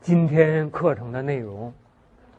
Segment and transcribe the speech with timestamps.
[0.00, 1.72] 今天课程的内容，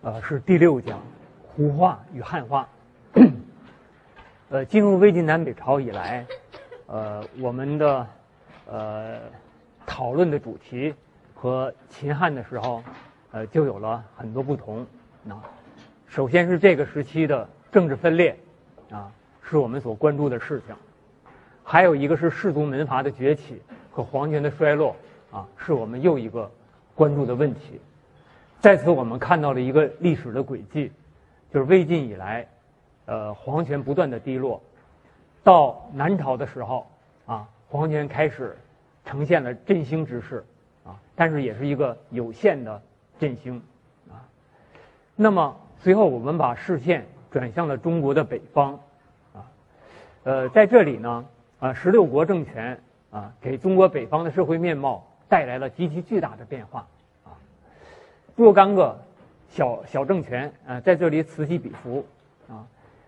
[0.01, 1.01] 呃，是第六讲，
[1.41, 2.67] 胡话与汉话。
[4.49, 6.25] 呃，进入魏晋南北朝以来，
[6.87, 8.07] 呃，我们的
[8.65, 9.19] 呃
[9.85, 10.95] 讨论的主题
[11.33, 12.81] 和秦汉的时候，
[13.31, 14.85] 呃，就有了很多不同。
[15.27, 15.43] 啊，
[16.07, 18.37] 首先是这个时期的政治分裂，
[18.89, 20.75] 啊，是我们所关注的事情；
[21.61, 24.95] 还有一个是士族门阀的崛起和皇权的衰落，
[25.29, 26.49] 啊，是我们又一个。
[26.95, 27.81] 关注的问题，
[28.59, 30.91] 在此我们看到了一个历史的轨迹，
[31.51, 32.47] 就是魏晋以来，
[33.05, 34.61] 呃，皇权不断的低落，
[35.43, 36.85] 到南朝的时候，
[37.25, 38.55] 啊，皇权开始
[39.05, 40.45] 呈现了振兴之势，
[40.85, 42.79] 啊，但是也是一个有限的
[43.19, 43.59] 振兴，
[44.09, 44.21] 啊，
[45.15, 48.79] 那么随后我们把视线转向了中国的北方，
[49.33, 49.41] 啊，
[50.25, 51.25] 呃，在这里呢，
[51.59, 55.07] 啊，十六国政权啊，给中国北方的社会面貌。
[55.33, 56.85] 带来了极其巨大的变化，
[57.25, 57.33] 啊，
[58.35, 58.95] 若干个
[59.49, 62.05] 小小政权啊，在这里此起彼伏，
[62.47, 62.67] 啊，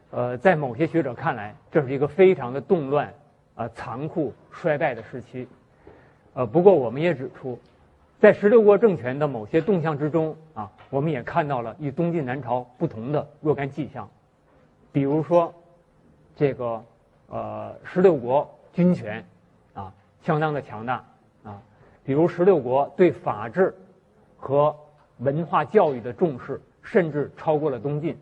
[0.09, 3.13] 呃，在某些学者看来，这是一个非常的动乱、
[3.53, 5.47] 啊残酷、衰败的时期，
[6.33, 7.59] 呃，不过我们也指出，
[8.19, 14.09] 在十六国政权的某些动向之中，啊，我们也看到了与东晋南朝不同的若干迹象，
[14.91, 15.53] 比如说，
[16.35, 16.83] 这个
[17.28, 19.23] 呃，十六国军权
[19.75, 21.05] 啊，相当的强大。
[22.06, 23.75] 比如十六国对法治
[24.38, 24.75] 和
[25.17, 28.16] 文化教育的重视，甚至超过了东晋。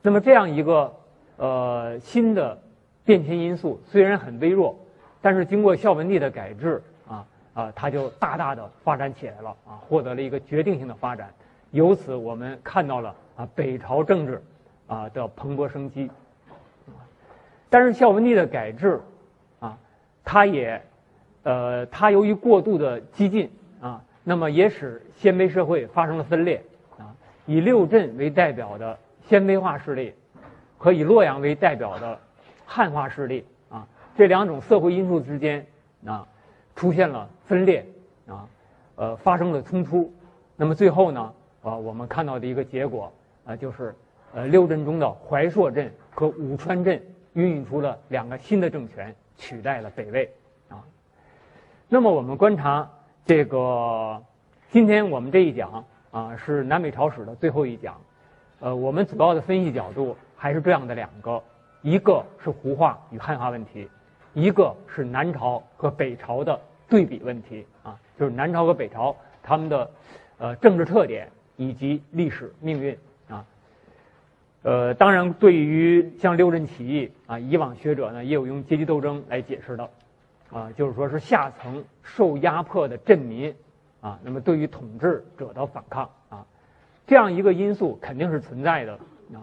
[0.00, 0.94] 那么这样一个
[1.36, 2.58] 呃新的
[3.04, 4.78] 变迁因素虽然很微弱，
[5.20, 11.30] 但是经过孝文帝的改制啊啊，它就大大的发展起来了啊，获得了一个决定性的发展。
[11.70, 14.42] 由此我们看到了啊北朝政治
[14.86, 16.10] 啊的蓬勃生机。
[17.68, 19.02] 但是孝文帝的改制
[19.60, 19.76] 啊，
[20.24, 20.82] 他也。
[21.44, 23.50] 呃，它由于过度的激进
[23.80, 26.62] 啊，那么也使鲜卑社会发生了分裂
[26.98, 27.14] 啊。
[27.46, 30.12] 以六镇为代表的鲜卑化势力，
[30.78, 32.18] 和以洛阳为代表的
[32.66, 35.64] 汉化势力啊，这两种社会因素之间
[36.06, 36.26] 啊，
[36.74, 37.86] 出现了分裂
[38.26, 38.48] 啊，
[38.96, 40.12] 呃，发生了冲突。
[40.56, 41.32] 那么最后呢，
[41.62, 43.12] 啊，我们看到的一个结果
[43.44, 43.94] 啊，就是
[44.34, 47.02] 呃，六镇中的怀朔镇和武川镇
[47.34, 50.30] 孕育出了两个新的政权，取代了北魏。
[51.88, 52.90] 那么我们观察
[53.26, 54.22] 这个，
[54.70, 58.00] 今天我们这一讲啊是南北朝史的最后一讲，
[58.60, 61.42] 呃，我们主要的分析角度还是这样的两个，
[61.82, 63.86] 一个是胡化与汉化问题，
[64.32, 66.58] 一个是南朝和北朝的
[66.88, 69.90] 对比问题啊，就是南朝和北朝他们的
[70.38, 73.44] 呃政治特点以及历史命运啊，
[74.62, 79.88] 呃，当然对于像六镇起义啊，以往学者呢也有用阶级斗争来解释的。
[80.54, 83.52] 啊，就是说是下层受压迫的镇民，
[84.00, 86.46] 啊，那么对于统治者的反抗啊，
[87.08, 88.92] 这样一个因素肯定是存在的
[89.32, 89.42] 啊，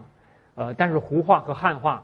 [0.55, 2.01] 呃，但是胡化和汉化，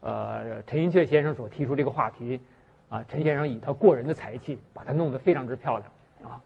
[0.00, 2.40] 呃，陈寅恪先生所提出这个话题，
[2.88, 6.42] 啊，陈先生以他过人的才气把它弄得非常之漂亮啊，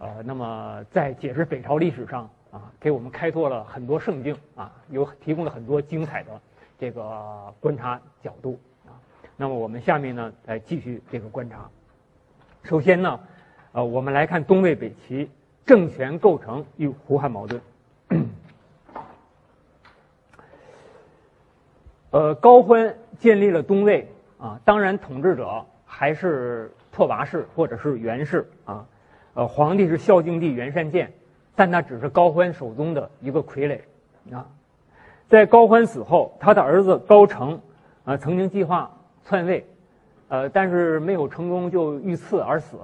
[0.00, 6.38] 呃，那么在解释北朝历史上啊，给我们开拓了很多圣境啊，有提供了很多精彩的
[6.78, 8.60] 这个观察角度。
[9.36, 11.68] 那么我们下面呢，来继续这个观察。
[12.62, 13.18] 首先呢，
[13.72, 15.28] 呃，我们来看东魏北齐
[15.66, 17.60] 政权构成与胡汉矛盾。
[22.10, 24.08] 呃，高欢建立了东魏
[24.38, 28.86] 啊，当然统治者还是拓跋氏或者是元氏啊，
[29.34, 31.12] 呃，皇帝是孝敬帝元善见，
[31.56, 33.80] 但那只是高欢手中的一个傀儡
[34.32, 34.46] 啊。
[35.28, 37.60] 在高欢死后，他的儿子高澄
[38.04, 38.88] 啊，曾经计划。
[39.24, 39.64] 篡位，
[40.28, 42.78] 呃，但是没有成功，就遇刺而死，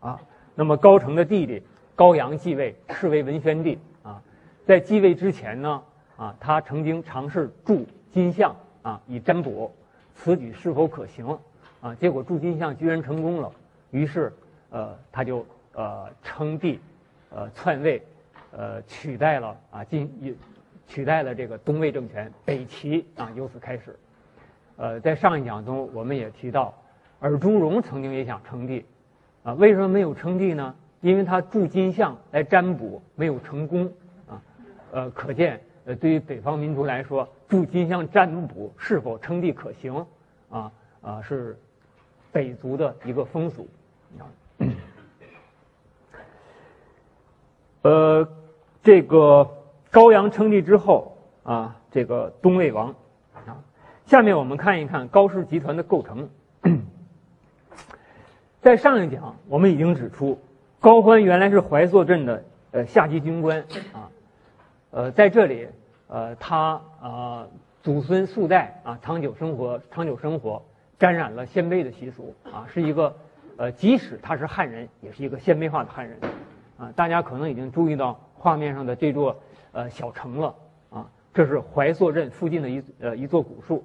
[0.00, 0.18] 啊，
[0.54, 1.62] 那么高澄的弟弟
[1.94, 4.22] 高阳继位，是为文宣帝，啊，
[4.64, 5.82] 在继位之前呢，
[6.16, 9.70] 啊，他曾经尝试铸金像，啊，以占卜，
[10.14, 11.38] 此举是否可行？
[11.82, 13.52] 啊，结果铸金像居然成功了，
[13.90, 14.32] 于是，
[14.70, 16.80] 呃，他就呃称帝，
[17.30, 18.00] 呃篡位，
[18.52, 20.10] 呃取代了啊金，
[20.86, 23.98] 取代了这个东魏政权，北齐啊由此开始。
[24.82, 26.74] 呃，在上一讲中，我们也提到，
[27.20, 28.84] 尔朱荣曾经也想称帝，
[29.44, 30.74] 啊，为什么没有称帝呢？
[31.02, 33.84] 因为他铸金像来占卜没有成功，
[34.28, 34.42] 啊，
[34.90, 40.04] 呃，可见，呃，对于北方民族来说，铸金像占卜是否称帝可行，
[40.50, 41.56] 啊啊，是
[42.32, 43.68] 北族的一个风俗，
[44.18, 44.26] 啊，
[47.82, 48.28] 呃，
[48.82, 49.48] 这个
[49.92, 52.92] 高阳称帝之后，啊，这个东魏王。
[54.12, 56.28] 下面我们看一看高氏集团的构成。
[58.60, 60.38] 在上一讲，我们已经指出，
[60.80, 63.64] 高欢原来是怀朔镇的呃下级军官
[63.94, 64.10] 啊，
[64.90, 65.66] 呃在这里
[66.08, 67.46] 呃他啊
[67.82, 70.62] 祖孙数代啊长久生活长久生活，
[70.98, 73.16] 沾染了鲜卑的习俗啊，是一个
[73.56, 76.18] 呃即使他是汉人，也是一个鲜卑化的汉人
[76.76, 76.92] 啊。
[76.94, 79.34] 大家可能已经注意到画面上的这座
[79.72, 80.54] 呃小城了
[80.90, 83.82] 啊，这是怀朔镇附近的一呃一座古树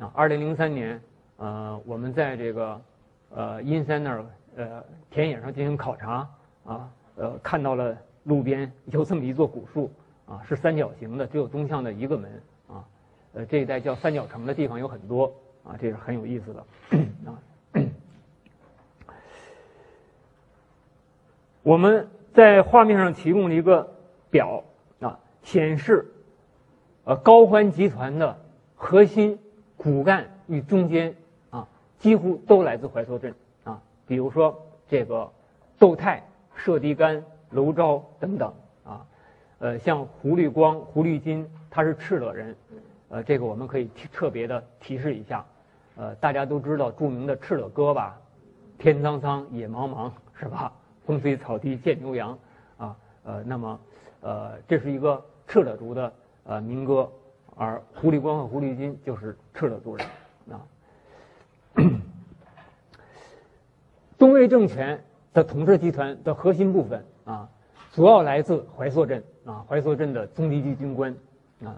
[0.00, 0.10] 啊。
[0.12, 1.00] 二零零三年
[1.36, 2.82] 呃我们在这个
[3.30, 4.24] 呃阴山那儿
[4.56, 6.28] 呃田野上进行考察
[6.64, 9.90] 啊呃看到了路边有这么一座古树
[10.26, 12.42] 啊，是三角形的，只有东向的一个门。
[12.68, 12.84] 啊
[13.32, 15.32] 呃，这一带叫三角城的地方有很多
[15.64, 16.60] 啊，这是很有意思的
[17.26, 17.38] 啊。
[21.62, 23.88] 我们在画面上提供了一个
[24.30, 24.64] 表
[25.00, 26.10] 啊，显示
[27.04, 28.36] 呃高欢集团的
[28.74, 29.38] 核心
[29.82, 31.14] 骨干与中间
[31.48, 31.66] 啊，
[31.98, 33.34] 几乎都来自怀朔镇
[33.64, 33.80] 啊。
[34.06, 35.30] 比如说这个
[35.78, 36.22] 窦泰、
[36.54, 38.52] 射的干、娄昭等等
[38.84, 39.06] 啊，
[39.58, 42.54] 呃，像胡律光、胡律金，他是赤勒人。
[43.08, 45.44] 呃，这个我们可以特别的提示一下，
[45.96, 48.20] 呃，大家都知道著名的《赤勒歌》吧？
[48.78, 50.70] 天苍苍，野茫茫，是吧？
[51.06, 52.38] 风吹草低见牛羊，
[52.76, 53.80] 啊，呃，那么，
[54.20, 56.12] 呃，这是一个赤勒族的
[56.44, 57.10] 呃民歌，
[57.60, 60.06] 而狐狸官和胡律金就是赤勒族人
[60.48, 60.64] 啊。
[64.16, 65.04] 东魏政权
[65.34, 67.50] 的统治集团的核心部分啊，
[67.92, 71.14] 主要来自怀朔镇啊，怀朔镇的中级级军官
[71.62, 71.76] 啊，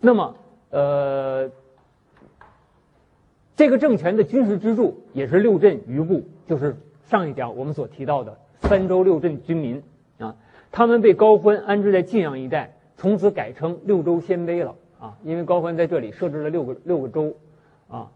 [0.00, 0.34] 那么。
[0.70, 1.50] 呃，
[3.56, 6.76] 这个政权的军事支柱也是六镇余部，就是
[7.06, 9.82] 上一讲我们所提到的三州六镇军民
[10.18, 10.36] 啊。
[10.70, 15.16] 他们被高欢安置在晋阳一带，从此改称六州鲜卑了啊。
[15.24, 17.36] 因为高欢在这里设置了六个六个州
[17.88, 18.08] 啊，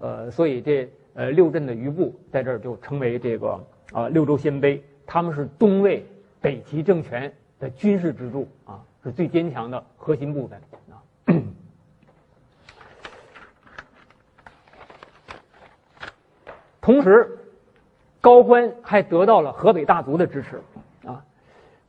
[0.00, 4.80] 呃，所以这呃六镇的余部在这儿就成为这个啊六州鲜卑。
[5.06, 6.06] 他们是东魏
[6.40, 10.60] 北齐政权的军事支柱啊，是最坚强的核心部分
[10.90, 11.00] 啊。
[16.80, 17.38] 同时，
[18.20, 20.60] 高欢还得到了河北大族的支持，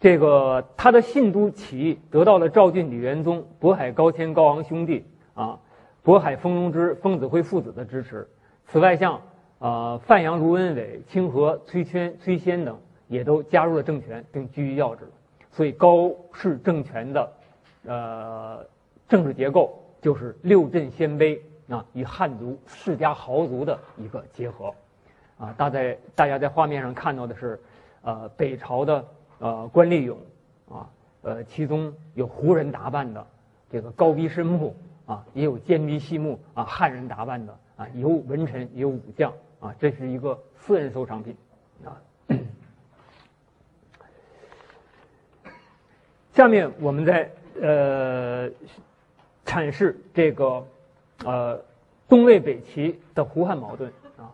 [0.04, 5.58] 这个他的信都起义得到了赵郡李元宗、渤海高迁高昂兄弟啊，
[6.04, 8.28] 渤海丰荣之封子辉父子的支持。
[8.68, 9.22] 此外，像
[9.60, 12.78] 啊范阳卢文伟、清河崔圈、崔仙等
[13.08, 15.10] 也都加入了政权，并居于要职。
[15.52, 17.32] 所以，高氏政权的
[17.86, 18.60] 呃
[19.08, 21.40] 政治结构就是六镇鲜卑
[21.70, 24.74] 啊与汉族世家豪族的一个结合。
[25.38, 27.58] 啊，大在大家在画面上看到的是，
[28.02, 29.06] 呃，北朝的
[29.44, 30.16] 呃官吏俑，
[30.74, 30.90] 啊，
[31.22, 33.28] 呃，其中有胡人打扮的
[33.70, 34.74] 这个高鼻深目，
[35.06, 41.36] 啊，也有尖鼻细目，啊，汉人打扮的，啊，有文臣，也有武将，啊，这是一个私人收藏品，
[41.84, 42.00] 啊。
[46.32, 47.30] 下面我们再
[47.62, 48.50] 呃
[49.46, 50.66] 阐释这个
[51.26, 51.62] 呃
[52.08, 54.32] 东魏北齐的胡汉矛盾啊。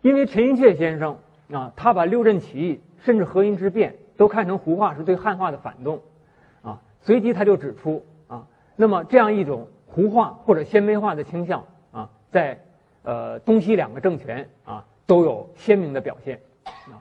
[0.00, 1.18] 因为陈寅恪先生
[1.50, 6.00] 啊，他把六镇起义甚至河音之变都看成胡化是对汉化的反动，
[6.60, 8.44] 啊，随即他就指出啊，
[8.74, 12.60] 那么这样一种胡化或者鲜卑化的倾向啊，在
[13.04, 16.98] 呃东西两个政权啊都有鲜明的表现，啊，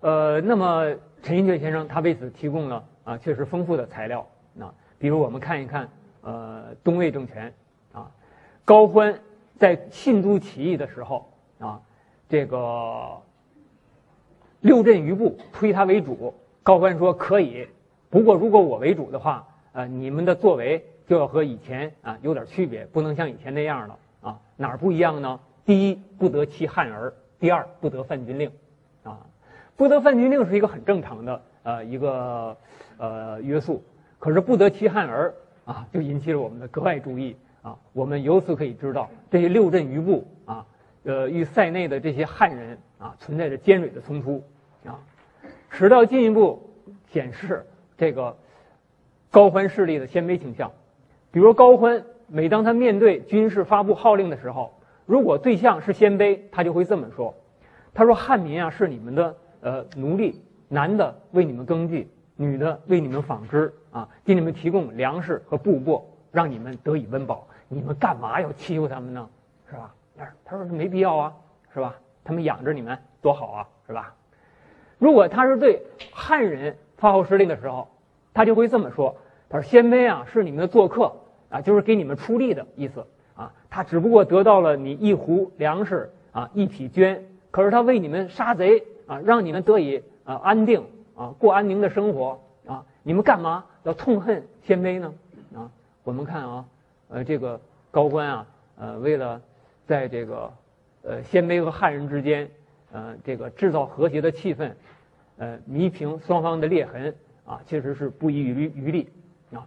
[0.00, 0.86] 呃，那么
[1.22, 4.26] 陈寅恪先生他为此提供了啊确实丰富的材料
[4.58, 5.86] 啊，比如我们看一看
[6.22, 7.52] 呃东魏政权
[7.92, 8.10] 啊，
[8.64, 9.20] 高欢
[9.58, 11.78] 在信都起义的时候啊。
[12.30, 13.20] 这个
[14.60, 17.66] 六镇余部推他为主，高官说可以，
[18.10, 25.40] 不过如果我为主的话，呃，你们的作为就要和以前啊有点区别，不能像以前那样了啊，哪儿不一样呢？
[25.64, 28.50] 第一，不得欺汉儿；第二，不得犯军令，
[29.02, 29.20] 啊，
[29.76, 32.56] 不得犯军令是一个很正常的呃一个
[32.98, 33.82] 呃约束，
[34.18, 37.78] 可是不得欺汉儿啊，就引起了我们的格外注意啊。
[37.92, 40.66] 我们由此可以知道，这些六镇余部啊。
[41.04, 44.44] 呃，与塞内的这些汉人啊，存在着尖锐的冲突，
[44.84, 45.00] 啊，
[45.70, 46.70] 使到进一步
[47.08, 47.66] 显示
[47.96, 48.36] 这个
[49.30, 50.70] 高欢势力的鲜卑倾向。
[51.30, 54.74] 比如高欢，每当他面对军事发布号令的时候，
[55.06, 57.34] 如果对象是鲜卑，他就会这么说
[57.94, 67.46] ：“他说汉民啊，是你们的呃奴隶，男的为你们耕地，女的为你们纺织，啊，给你们提供粮食和布帛，让你们得以温饱。
[67.68, 69.28] 你们干嘛要欺负他们呢？
[69.68, 69.94] 是吧？”
[70.44, 71.32] 他说：“没必要啊，
[71.72, 71.94] 是吧？
[72.24, 74.14] 他们养着你们多好啊，是吧？
[74.98, 77.88] 如果他是对汉人发号施令的时候，
[78.34, 79.16] 他就会这么说：
[79.48, 81.12] 他说鲜卑啊是你们的做客
[81.48, 83.52] 啊，就是给你们出力的意思啊。
[83.70, 90.84] 他只不过得到了你一壶粮食啊，一匹绢，可是他为你们杀贼啊，让你们得以啊安定
[91.16, 95.12] 啊，过安宁的生活啊，你们干嘛要痛恨鲜卑呢？
[95.54, 95.70] 啊，
[96.04, 96.64] 我们看啊，
[97.08, 97.60] 呃，这个
[97.90, 98.46] 高官啊，
[98.78, 99.40] 呃，为了
[99.86, 100.52] 在这个
[101.02, 102.48] 呃鲜卑和汉人之间，
[102.92, 104.72] 呃，这个制造和谐的气氛，
[105.38, 109.08] 呃，弥平双方的裂痕啊，确实是不遗余余力
[109.52, 109.66] 啊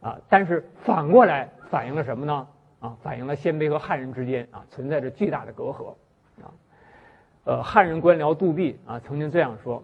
[0.00, 2.46] 啊，但是反过来反映了什么呢？
[2.80, 5.94] 啊，反映了鲜卑和汉人之间啊存在着巨大的隔阂
[6.42, 6.52] 啊。
[7.44, 9.82] 呃，汉人官僚杜弼啊曾经这样说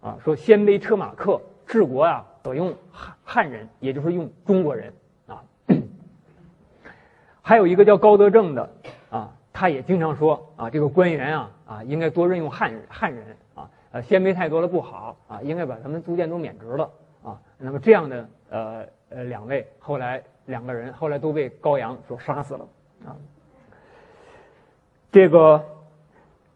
[0.00, 4.92] 啊，说鲜卑车马客治国啊，得用汉汉人，也就是用中国人
[5.26, 5.44] 啊。
[7.42, 8.70] 还有一个叫高德正的，
[9.52, 16.90] 他也经常说啊，这个官员啊啊应该多任用汉人汉人啊，呃，鲜卑太多了不好啊，应该把他们租建都免职了
[17.22, 17.40] 啊。
[17.58, 20.22] 那么这样的呃呃两位后来。
[20.46, 22.66] 两个人后来都被高阳所杀死了
[23.06, 23.14] 啊。
[25.12, 25.64] 这个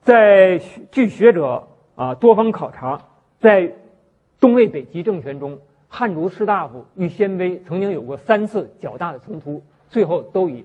[0.03, 0.59] 在
[0.91, 3.01] 据学者啊多方考察，
[3.39, 3.73] 在
[4.41, 10.65] 东魏北齐政权中，汉族士大夫与鲜卑曾经有过三次较大的冲突，最后都以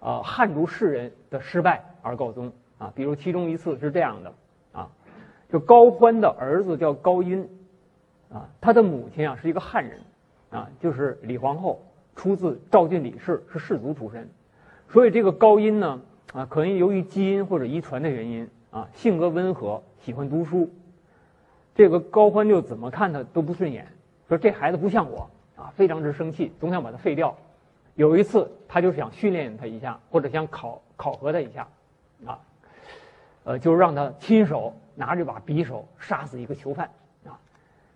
[0.00, 2.92] 啊汉族士人的失败而告终啊。
[2.94, 4.32] 比如其中一次是这样的
[4.72, 4.90] 啊，
[5.48, 7.48] 就高欢的儿子叫高音
[8.32, 10.00] 啊，他的母亲啊是一个汉人
[10.50, 11.82] 啊，就是李皇后。
[12.16, 14.28] 出自赵郡李氏，是士族出身，
[14.88, 16.00] 所以这个高音呢，
[16.32, 20.68] 啊，可能由于基因或者遗传的原因，啊，性格温和，喜欢读书。
[21.76, 23.86] 这个高欢就怎么看他都不顺眼，
[24.28, 27.36] 说这孩子不像我，啊，非常之生气，总想把他废掉。
[27.98, 31.66] 有一次，他就是想训练他一下，或者想考考核他一下，
[32.24, 32.38] 啊，
[33.42, 36.88] 呃，就是让他亲手拿着把匕首杀死一个囚犯，
[37.26, 37.34] 啊，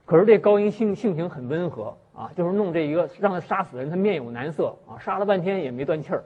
[0.04, 1.96] 可是这高音性性情很温和。
[2.14, 6.22] 啊，就是弄这一个让他杀死人，他面有难色啊，杀了半天也没断气儿。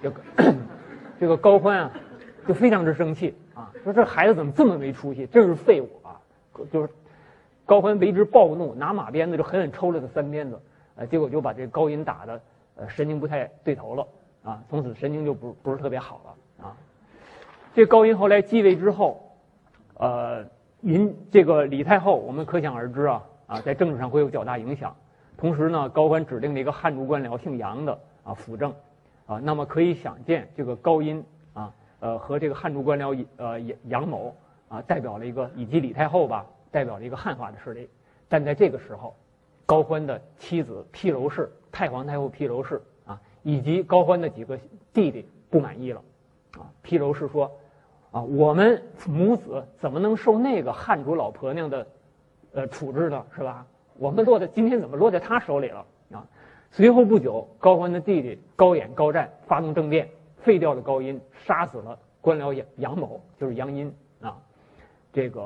[0.00, 0.20] 这个
[1.20, 1.92] 这个高欢啊，
[2.48, 6.16] 就非常之生气啊，说这孩子怎么这么没出息，真是废物啊！
[6.72, 6.88] 就是
[7.66, 10.58] 高欢为之暴怒，拿马鞭子就狠狠抽了他三鞭子，
[10.96, 12.40] 呃，结果就把这高音打的
[12.76, 14.06] 呃神经不太对头了
[14.42, 16.76] 啊，从此神经就不不是特别好了啊。
[17.74, 19.36] 这高音后来继位之后，
[19.94, 20.44] 呃，
[20.80, 24.94] 您这个李太后，我们可想而知啊啊，在政治上会有较大影响。
[25.38, 28.72] 同时呢，高欢指定了一个汉族官僚，姓杨的啊辅政，
[29.26, 31.24] 啊，那么可以想见，这个高音
[31.54, 34.36] 啊，呃，和这个汉族官僚呃杨杨某
[34.68, 37.88] 啊，代表了一个以及李太后吧，代表了一个汉化的势力。
[38.28, 39.16] 但在这个时候，
[39.64, 44.56] 高欢的妻子披娄氏，太皇太后披娄氏啊，以及高欢的几个
[44.92, 46.00] 弟弟不满意了，
[46.52, 47.50] 啊，披娄氏说，
[48.12, 51.86] 啊，我们母子怎么能受那个汉族老婆娘的
[52.52, 53.24] 呃处置呢？
[53.34, 53.66] 是吧？
[53.98, 56.26] 我们落在今天怎么落在他手里了啊？
[56.70, 64.38] 随后不久，高欢的弟弟高演、高湛发动政变，废掉了高音，杀死了官僚杨杨某，就是杨殷啊。
[65.12, 65.42] 这个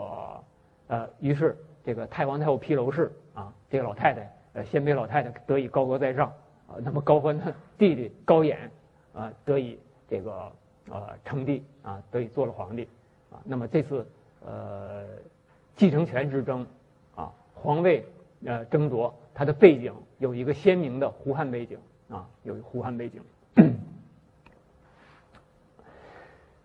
[0.87, 6.33] 呃，于是这个太皇太后披娄氏啊，这个老太太呃，鲜卑老太太得以高高在上
[6.67, 6.77] 啊。
[6.83, 8.71] 那么高欢的弟弟高演
[9.13, 10.51] 啊，得以这个
[10.91, 12.89] 呃称帝啊，得以做了皇帝
[13.31, 13.39] 啊。
[13.45, 14.07] 那么这次
[14.45, 15.05] 呃
[15.77, 16.67] 继承权之争
[17.15, 18.05] 啊，皇位。
[18.45, 21.79] 呃，争夺它的背景有一个鲜明的胡汉背景
[22.11, 23.23] 啊，有胡汉背景。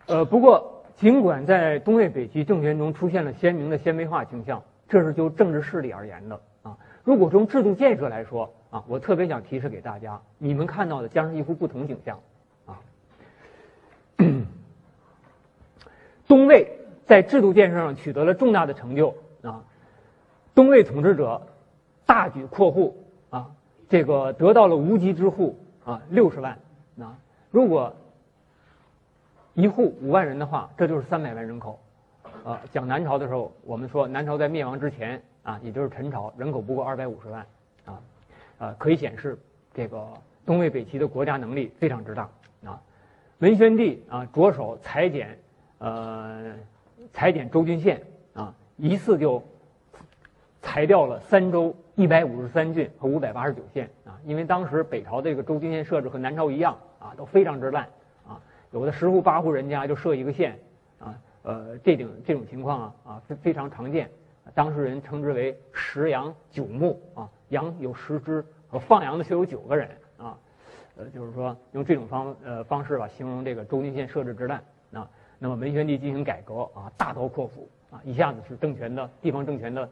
[0.05, 6.39] 呃，不过尽管在东魏北齐政权中出现了鲜明的鲜卑化倾向，这是就政治势力而言的。
[7.03, 12.19] 如果从制度建设来说啊，我特别想提示给大家，你们看到的将是一幅不同景象
[12.65, 12.79] 啊。
[16.27, 19.63] 东魏在制度建设上取得了重大的成就啊，
[20.53, 21.41] 东魏统治者。
[22.03, 23.49] 大举扩户啊，
[23.87, 26.59] 这个得到了无极之户啊，六十万
[26.99, 27.17] 啊。
[27.51, 27.95] 如果
[29.53, 31.79] 一户五万人的话，这就是三百万人口
[32.43, 32.59] 啊。
[32.73, 37.45] 讲南朝的时候，我们说南朝在灭亡之前啊，也就是陈朝，人口不过二百五十万
[37.85, 38.01] 啊，
[38.59, 39.37] 啊，可以显示
[39.73, 40.07] 这个
[40.45, 42.29] 东魏北齐的国家能力非常之大
[42.65, 42.81] 啊。
[43.39, 45.37] 文宣帝啊，着手裁减
[45.79, 46.53] 呃
[47.13, 48.01] 裁减州郡县
[48.33, 49.43] 啊，一次就
[50.61, 51.75] 裁掉了三州。
[51.95, 57.83] 一百五十三郡和五百八十九县啊，因为当时北朝这个州郡县设置和南朝一样啊，都非常之烂
[58.27, 60.57] 啊，有的十户八户人家就设一个县
[60.99, 64.09] 啊，呃，这种这种情况啊啊非非常常见，
[64.53, 70.37] 当事人称之为十羊九牧啊，羊有十只，和放羊的却有九个人啊，
[70.95, 79.89] 呃，就是说用这种方呃方式吧形容这个州郡县设置之乱啊，那么文宣帝进行改革啊，大刀阔斧啊，一下子是政权的地方政权的。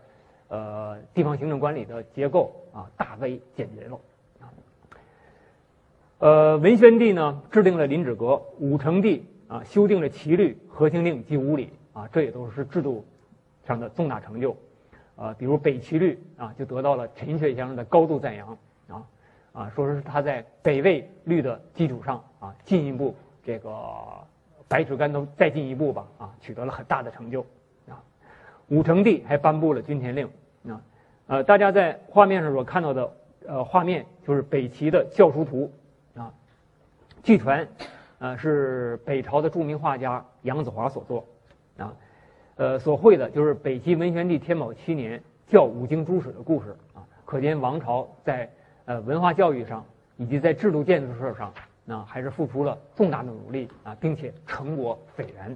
[0.52, 4.00] 呃，地方行政管理的结构啊，大为简洁了
[4.40, 4.50] 啊。
[6.18, 13.06] 呃，文宣帝呢制定了林止阁，武成帝啊修订了齐律、和清令及五礼啊，这也都是制度
[13.70, 14.58] 上的重大成就。
[15.16, 18.58] 呃，比如北齐律啊，就得到了陈雪先生的高度赞扬
[18.88, 19.04] 啊
[19.52, 23.70] 啊，说是他在北魏律的基础上啊，进一步这个
[24.70, 27.42] 百尺竿头再进一步吧啊，取得了很大的成就
[27.90, 28.02] 啊。
[28.70, 30.30] 武成帝还颁布了均田令
[30.70, 30.82] 啊，
[31.28, 33.14] 呃，大家在画面上所看到的
[33.46, 35.70] 呃画面就是北齐的教书图
[36.16, 36.34] 啊，
[37.24, 37.68] 据传
[38.20, 41.26] 呃是北朝的著名画家杨子华所作。
[42.60, 48.52] 呃，所绘的就是北齐文宣帝天宝七年教五经诸史的故事啊，可见王朝在
[48.84, 49.86] 呃文化教育上
[50.18, 51.54] 以及在制度建设上，
[51.86, 55.56] 那还是付出了重大的努力啊，并且成果斐然。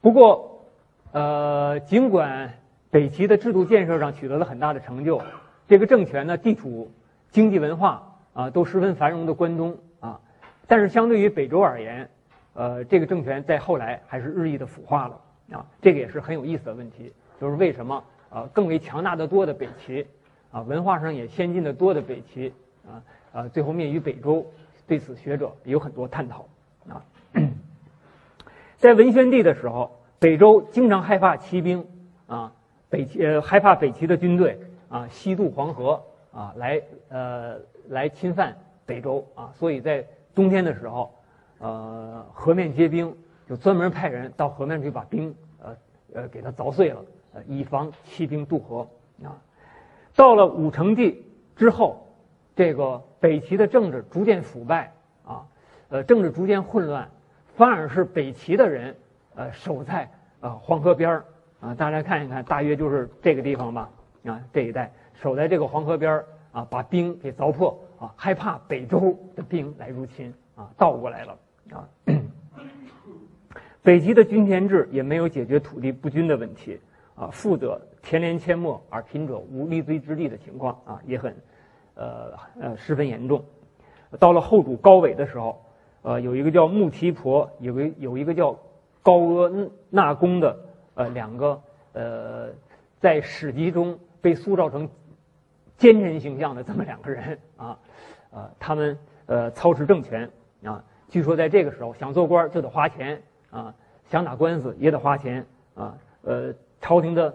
[0.00, 0.66] 不过，
[1.12, 2.52] 呃，尽管
[2.90, 5.22] 北齐的制度建设上取得了很大的成就，
[5.68, 6.90] 这个政权呢，地处
[7.30, 10.20] 经济文化啊都十分繁荣的关中啊，
[10.66, 12.10] 但是相对于北周而言。
[12.58, 15.20] 呃，这个政权在后来还是日益的腐化了
[15.52, 20.04] 啊，这个也是很有意思的问题，就是为什么啊更为强大的多的北齐
[20.50, 22.52] 啊文化上也先进的多的北齐
[22.84, 22.98] 啊
[23.32, 24.44] 啊最后灭于北周，
[24.88, 26.48] 对此学者有很多探讨
[26.88, 27.00] 啊。
[28.76, 31.86] 在文宣帝的时候，北周经常害怕骑兵
[32.26, 32.52] 啊
[32.90, 37.56] 北齐呃害怕北齐的军队啊西渡黄河啊来呃
[37.88, 41.14] 来侵犯北周啊，所以在冬天的时候。
[41.58, 43.16] 呃，河面结冰，
[43.48, 45.76] 就专门派人到河面去把冰，呃
[46.14, 48.88] 呃，给它凿碎了，呃，以防骑兵渡河
[49.22, 49.36] 啊。
[50.14, 51.24] 到了武成帝
[51.56, 52.06] 之后，
[52.54, 54.92] 这个北齐的政治逐渐腐败
[55.24, 55.46] 啊，
[55.88, 57.10] 呃，政治逐渐混乱，
[57.56, 58.96] 反而是北齐的人，
[59.34, 60.10] 呃，守在
[60.40, 61.22] 呃黄河边
[61.60, 63.90] 啊，大家看一看，大约就是这个地方吧，
[64.24, 66.22] 啊，这一带守在这个黄河边
[66.52, 71.36] 啊，把冰给凿破啊，害怕北周的兵来入侵啊，倒过来了。
[71.70, 71.88] 啊，
[73.82, 76.78] 北齐的均田制也没有解决土地不均的问题
[77.14, 81.36] 啊，富者田连阡陌而贫者无立锥之地的情况啊，也很，
[81.94, 83.44] 呃呃十分严重。
[84.18, 85.62] 到了后主高纬的时候，
[86.02, 88.58] 呃，有一个叫穆提婆，有个有一个叫
[89.02, 90.58] 高阿纳公的，
[90.94, 91.60] 呃，两个
[91.92, 92.48] 呃，
[93.00, 94.88] 在史籍中被塑造成
[95.76, 97.78] 奸臣形象的这么两个人啊，
[98.30, 100.30] 呃，他们呃操持政权
[100.64, 100.82] 啊。
[101.10, 103.74] 据说在这个时候，想做官就得花钱啊，
[104.10, 105.96] 想打官司也得花钱啊。
[106.22, 107.34] 呃，朝廷的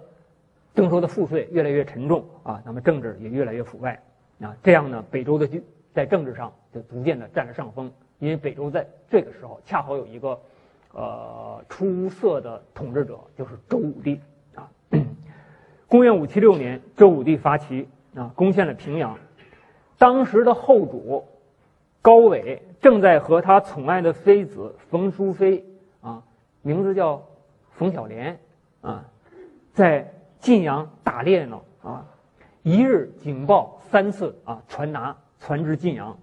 [0.75, 3.99] 征收的赋税越来越沉重啊，那么政治也越来越腐败
[4.39, 4.55] 啊。
[4.61, 5.49] 这样呢，北周的
[5.91, 10.39] 在政治上就逐渐的占了上风，因为北周在这个时候恰好有一个
[10.91, 14.19] 呃出色的统治者，就是周武帝
[14.53, 14.69] 啊。
[15.87, 19.17] 公元五七六年，周武帝发齐啊，攻陷了平阳，
[19.97, 21.25] 当时的后主。
[22.03, 25.65] 高纬正在和他宠爱的妃子冯淑妃
[26.01, 26.21] 啊，
[26.61, 27.23] 名字叫
[27.71, 28.37] 冯小莲
[28.81, 29.05] 啊，
[29.71, 32.05] 在晋阳打猎呢啊，
[32.61, 36.17] 一日警报三次啊传达传至晋阳，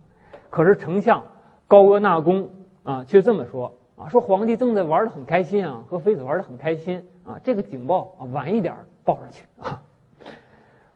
[0.50, 1.24] 可是丞相
[1.66, 2.50] 高阿纳公
[2.82, 9.82] 啊却这么说啊，说皇帝正在玩的很开心啊，和妃子玩的很开心啊，这个警报啊晚一点报上去啊。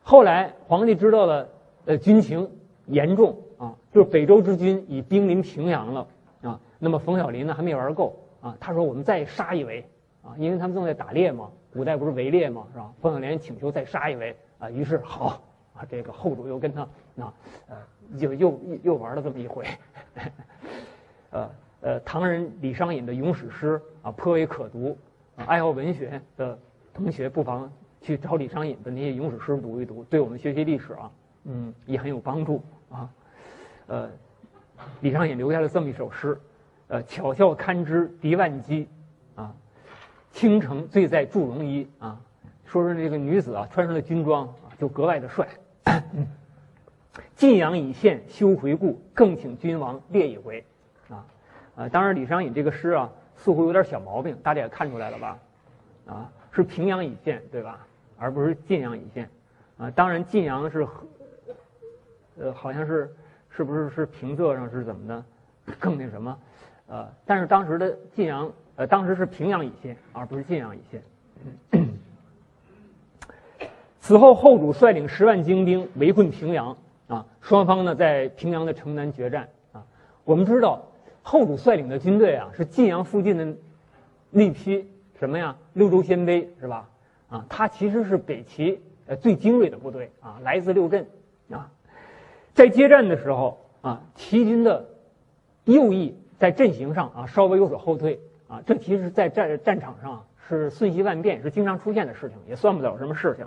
[0.02, 1.48] 后来皇帝知道了
[1.86, 2.50] 呃军情
[2.84, 3.34] 严重。
[3.64, 6.06] 啊，就是北周之军已兵临平阳了
[6.42, 6.60] 啊。
[6.78, 8.56] 那么冯小林呢还没玩够啊。
[8.60, 9.84] 他说：“我们再杀一围
[10.22, 14.70] 啊，因为他们正在打猎嘛，古代不是围猎嘛，是吧？”冯小莲请求再杀一围啊。
[14.70, 15.42] 于是好
[15.74, 16.82] 啊，这个后主又跟他
[17.16, 17.34] 啊
[17.68, 17.76] 呃，
[18.18, 19.66] 又又又玩了这么一回。
[21.30, 21.50] 呃
[21.80, 24.96] 呃，唐人李商隐的咏史诗啊颇为可读，
[25.36, 26.58] 爱好文学的
[26.94, 31.10] 同学不妨去找李商隐的那些咏史诗读一读，对我们学习历史啊，
[31.44, 33.10] 嗯，也很有帮助啊。
[33.86, 34.08] 呃，
[35.02, 36.38] 李商隐留下了这么一首诗，
[36.88, 38.88] 呃，巧笑堪知敌万机，
[39.34, 39.54] 啊，
[40.32, 42.18] 倾城醉在祝融衣啊，
[42.64, 45.46] 说是这个女子啊，穿上了军装啊，就格外的帅。
[47.36, 50.64] 晋阳已陷，休回顾，更请君王列一回，
[51.10, 51.26] 啊，
[51.76, 55.38] 啊，当然李商隐这个诗啊，似乎有点小毛病，大家也看出来了吧？
[56.06, 57.86] 啊，是平阳已陷，对吧？
[58.16, 59.28] 而不是晋阳已陷，
[59.76, 60.86] 啊，当然晋阳是，
[62.38, 63.14] 呃，好像是。
[63.56, 65.24] 是不是是平仄上是怎么的，
[65.78, 66.36] 更那什么，
[66.88, 71.00] 呃，但是当时的晋阳，呃，当时是平阳以西，而不是晋阳以西。
[74.00, 79.84] 此后，后主率领十万精兵围困平阳，啊，双方呢在平阳的城南决战，啊，
[80.24, 80.82] 我们知道
[81.22, 83.56] 后主率领的军队啊是晋阳附近的
[84.30, 84.84] 那批
[85.18, 85.56] 什么呀？
[85.74, 86.88] 六州鲜卑是吧？
[87.28, 91.06] 啊，他其实是北齐呃最精锐的部队啊，来自六镇，
[91.50, 91.70] 啊。
[92.54, 94.88] 在接战的时候啊，齐军的
[95.64, 103.46] 右翼在阵型上啊稍微有所后退啊，这其实，在战战场上是瞬息万变，是经常出现的事情，也算不了什么事情。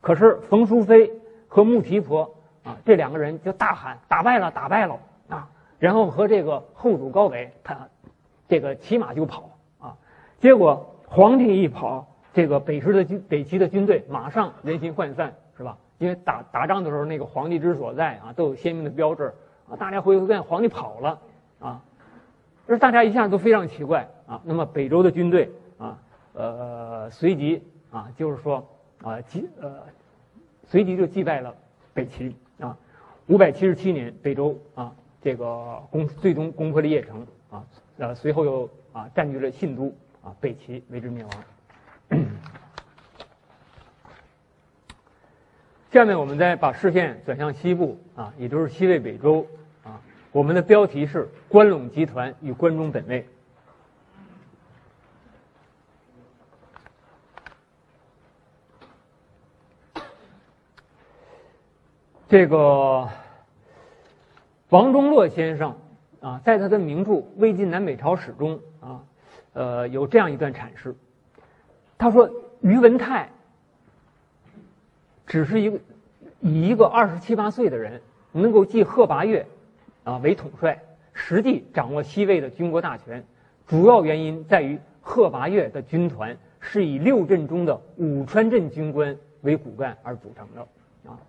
[0.00, 1.10] 可是冯淑妃
[1.48, 4.98] 和穆提婆啊，这两个人就大喊：“打败了，打败了！”
[5.28, 7.88] 啊，然后和这个后主高纬他
[8.48, 9.96] 这个骑马就跑啊。
[10.38, 15.76] 结果皇帝一跑，这个北师的军北齐的军队马上人心涣散，是吧？
[15.98, 19.32] 因为打打仗的时候，那个皇帝之所在啊，都有鲜明的标志
[19.68, 19.76] 啊。
[19.76, 21.20] 大家回头看，皇帝跑了
[21.58, 21.82] 啊，
[22.66, 24.40] 这大家一下都非常奇怪啊。
[24.44, 25.98] 那么北周的军队啊，
[26.34, 28.64] 呃，随即啊，就是说
[29.02, 29.82] 啊，击呃，
[30.64, 31.54] 随即就击败了
[31.92, 32.76] 北齐啊。
[33.26, 37.64] 五百七十七年，北周啊，这个攻最终攻破了邺城啊，
[37.98, 41.32] 呃，随后又啊占据了信都啊，北齐为之灭亡。
[45.98, 49.44] 下面我们再把视线转向西部啊，也就是西魏北周
[49.82, 50.00] 啊。
[50.30, 53.26] 我们的标题是“关陇集团与关中本位”。
[62.28, 63.08] 这个
[64.68, 65.76] 王中洛先生
[66.20, 69.02] 啊，在他的名著《魏晋南北朝史》中啊，
[69.52, 70.94] 呃，有这样一段阐释。
[71.98, 72.30] 他说
[72.62, 73.28] ：“宇文泰。”
[75.28, 75.78] 只是一个
[76.40, 78.00] 以一个二十七八岁的人
[78.32, 79.46] 能够继贺拔岳
[80.02, 80.80] 啊为统帅，
[81.12, 83.22] 实际掌握西魏的军国大权，
[83.66, 91.20] 主要原因在于贺拔岳的军团是以六镇中的武川镇军官为骨干而组成的啊，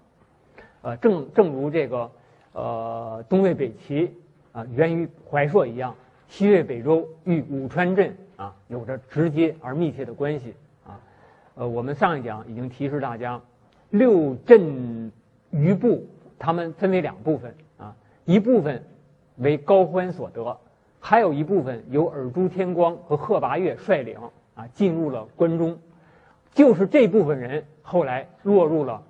[0.81, 2.09] 呃，正正如这个
[2.53, 4.13] 呃东魏北齐
[4.53, 5.93] 啊源于怀朔一样，
[6.29, 10.53] 西魏北周与武川镇啊有着直接而密切的关系
[10.87, 10.97] 啊，
[11.55, 13.41] 呃，我们上一讲已经提示大家。
[13.89, 15.11] 六镇
[15.49, 16.05] 余部，
[16.37, 18.83] 他们分为两部分啊，一部分
[19.37, 20.55] 为高欢所得，
[20.99, 24.15] 还有一部分由尔朱天光和贺拔岳率领
[24.53, 25.77] 啊，进入了关中。
[26.53, 29.01] 就是这部分人后来落入了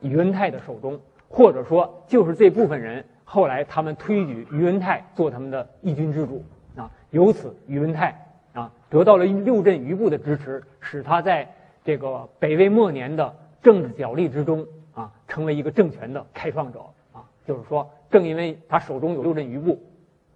[0.00, 6.44] 宇文泰的手中，或者说就是这部分人后来他们推举宇文泰做他们的义军之主
[6.74, 11.48] 啊，由此宇文泰啊得到了六镇余部的支持，使他在
[11.84, 13.32] 这个北魏末年的。
[13.62, 16.80] 政治角力之中啊，成为一个政权的开创者
[17.12, 19.78] 啊，就是说，正因为他手中有六镇余部，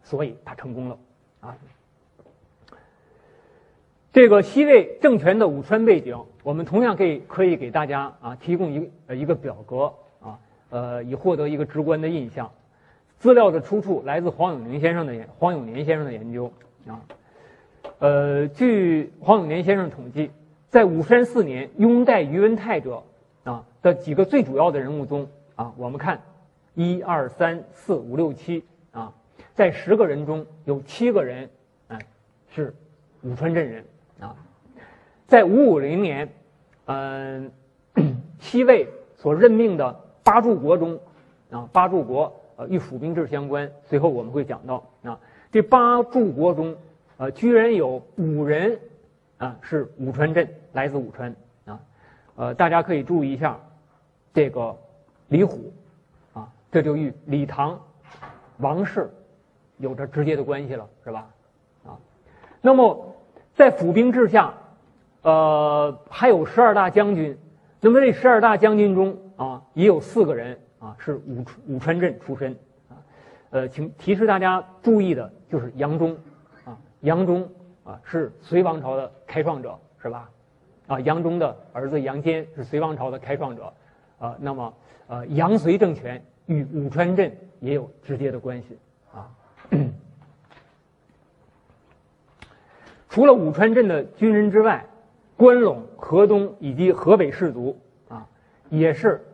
[0.03, 0.99] 所以他成功了
[1.41, 1.57] 啊。
[4.13, 10.39] 这个西魏政权的武川背景，我们同样可以可以给大家啊提供一呃一个表格啊，
[10.71, 12.51] 呃，以获得一个直观的印象。
[13.19, 16.53] 资料的出处来自黄永年先生的黄永年先生的研究
[16.87, 17.01] 啊，
[17.99, 20.31] 呃，据黄永年先生统计，
[20.69, 23.03] 在武山四年拥戴宇文泰者。
[23.85, 26.19] 的几个最主要的人物中啊，我们看，
[26.73, 29.13] 一二三四五六七啊，
[29.55, 31.51] 在十个人中有七个人，
[31.89, 31.99] 哎，
[32.49, 32.75] 是
[33.21, 33.85] 武川镇人
[34.21, 34.35] 啊。
[35.27, 36.27] 在五五零年，
[36.87, 37.53] 嗯，
[38.39, 40.99] 西魏所任命的八柱国中，
[41.51, 45.21] 啊，八柱国呃与府兵制相关，随后我们会讲到啊，
[45.53, 46.75] 这八柱国中，
[47.19, 48.81] 呃，居然有五人
[49.37, 51.79] 啊是武川镇，来自武川啊。
[52.37, 53.61] 呃，大家可以注意一下，
[54.35, 54.77] 这个
[55.29, 55.73] 李虎，
[56.33, 57.81] 啊，这就与李唐
[58.59, 59.09] 王室
[59.79, 61.31] 有着直接的关系了，是吧？
[61.87, 61.97] 啊，
[62.61, 63.15] 那么
[63.55, 64.53] 在府兵制下，
[65.23, 67.39] 呃，还有十二大将军，
[67.81, 72.53] 那么这十二大将军中啊，也有四个人啊是武武川镇出身，
[72.89, 72.99] 啊，
[73.51, 76.19] 呃，请提示大家注意的就是杨忠，
[76.65, 77.49] 啊，杨忠
[77.85, 80.29] 啊是隋王朝的开创者，是吧？
[80.89, 83.73] 啊，杨忠的儿子杨坚是隋王朝的开创者，
[84.19, 84.75] 啊，那么
[85.07, 88.79] 呃，杨隋政权与武川镇也有直接的关系
[89.13, 89.31] 啊。
[93.09, 94.87] 除了武川镇的军人之外，
[95.37, 98.27] 关陇、河东以及河北士族啊，
[98.71, 99.25] 也是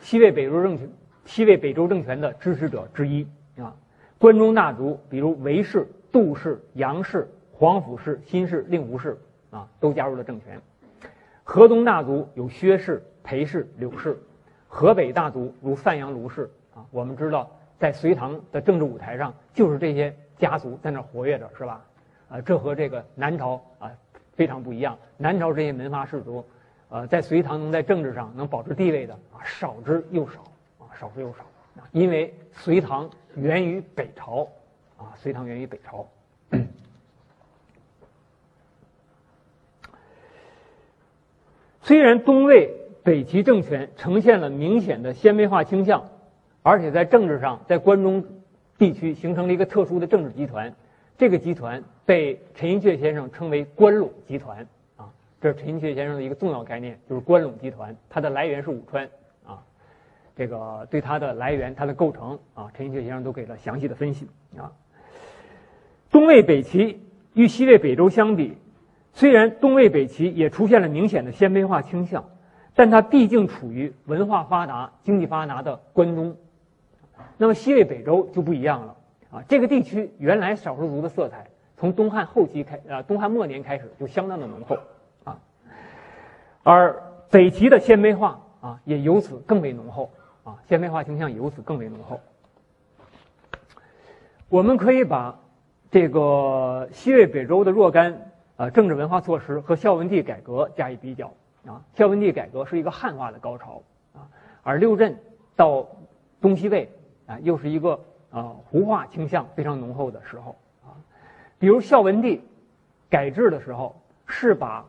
[0.00, 0.90] 西魏北周政权、
[1.24, 3.74] 西魏北周政权的支持者之一啊。
[4.18, 9.18] 关中大族，比如韦氏、杜氏、杨氏、皇甫氏、辛氏、令狐氏。
[9.50, 10.60] 啊，都加入了政权。
[11.42, 14.14] 河东大族有薛氏、裴氏、柳氏；
[14.68, 16.50] 河北大族如范阳、卢氏。
[16.74, 21.84] 啊，我们知道，在隋唐的政治舞台上，就是这些家族在那活跃着，是吧？
[22.28, 23.90] 啊，这和这个南朝啊
[24.34, 24.96] 非常不一样。
[25.16, 26.44] 南朝这些门阀士族，
[26.88, 30.40] 呃，在隋唐能在政治上能保持地位的啊，少之又少，
[30.78, 31.44] 啊，少之又少。
[31.92, 34.46] 因为隋唐源于北朝，
[34.96, 36.06] 啊，隋唐源于北朝。
[41.82, 46.08] 虽然东魏北齐政权呈现了明显的鲜卑化倾向，
[46.62, 48.24] 而且在政治上在关中
[48.76, 50.74] 地区形成了一个特殊的政治集团，
[51.16, 55.08] 这个集团被陈寅恪先生称为关陇集团啊，
[55.40, 59.08] 这是陈寅恪先生的一个重要概念，就是关陇集团，它的来源是武川
[59.46, 59.62] 啊。
[60.36, 64.72] 这个对它的来源、它的构成啊，陈寅恪先生都给了详细的分析啊。
[66.10, 67.00] 东魏北齐
[67.34, 68.56] 与西魏北周相比，
[69.12, 72.24] 虽然东魏北齐也出现了明显的鲜卑化倾向，
[72.80, 76.34] 但它毕竟处于文化发达、经济发达的关中。
[77.36, 78.96] 那么西魏北周就不一样了
[79.30, 84.78] 啊，这个地区原来少数族的色彩，从东汉后期开，呃，东汉末年开始就相当的浓厚
[85.24, 85.38] 啊，
[86.62, 90.10] 而北齐的鲜卑化啊，也由此更为浓厚
[90.42, 92.18] 啊，鲜卑化倾向由此更为浓厚。
[94.48, 95.38] 我们可以把
[95.90, 101.30] 这个西魏北周的若干呃政治文化措施和孝文帝改革加以比较
[101.66, 103.82] 啊，孝文帝改革是一个汉化的高潮
[104.14, 104.28] 啊，
[104.62, 105.18] 而六镇
[105.56, 105.86] 到
[106.40, 106.90] 东西魏。
[107.26, 108.00] 啊，又是一个
[108.32, 110.98] 啊胡化倾向非常浓厚的时候啊，
[111.60, 112.40] 比如孝文帝
[113.08, 114.84] 改制的时候，是把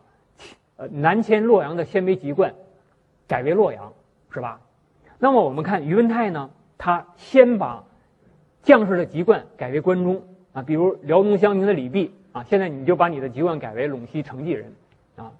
[0.77, 2.51] 呃南迁洛阳的鲜卑籍贯
[3.27, 3.93] 改为洛阳，
[4.31, 4.59] 是吧？
[5.19, 7.83] 那么我们看宇文泰呢，他先把
[8.63, 14.73] 将士的籍贯改为关中啊，比如辽东乡平的李泌啊，现在你就把你的籍贯改为陇西成纪人
[15.15, 15.31] 啊，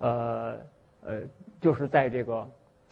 [0.00, 0.56] 呃
[1.02, 1.20] 呃，
[1.60, 2.46] 就是在这个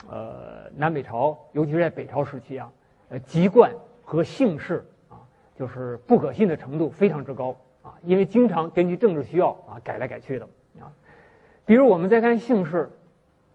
[0.09, 2.71] 呃南北朝，尤其是在北朝时期啊。
[3.11, 3.73] 呃，籍贯
[4.05, 5.16] 和姓氏啊，
[5.57, 10.47] 就是不可信的程度非常之高啊，因为经常根据政治需要啊改来改去的
[10.79, 10.92] 啊。
[11.64, 12.90] 比如我们再看姓氏，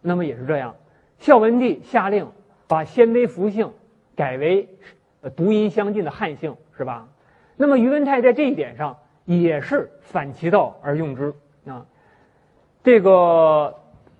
[0.01, 0.75] 那么也是这样，
[1.19, 2.31] 孝文帝下令
[2.67, 3.71] 把鲜卑福姓
[4.15, 4.67] 改为
[5.35, 7.07] 读音相近的汉姓，是吧？
[7.55, 11.31] 那么宇文泰在这一点上也是反其道而用之
[11.67, 11.85] 啊，
[12.83, 13.75] 这个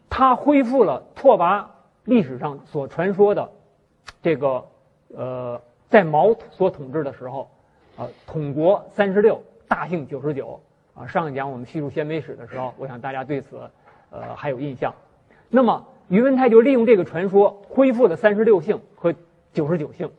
[0.10, 1.66] 他恢复了拓跋
[2.06, 3.52] 历史上所传说的
[4.22, 4.66] 这个。
[5.16, 7.48] 呃，在毛所统治的时候，
[7.96, 10.60] 啊，统国三十六，大姓九十九，
[10.96, 13.60] 啊，上一讲我们叙述鲜卑史的时候，我想大家对此，
[14.10, 14.92] 呃，还有印象。
[15.50, 19.14] 那么宇文泰就利用这个传说，恢复了三十六姓和
[19.54, 20.10] 九十九姓。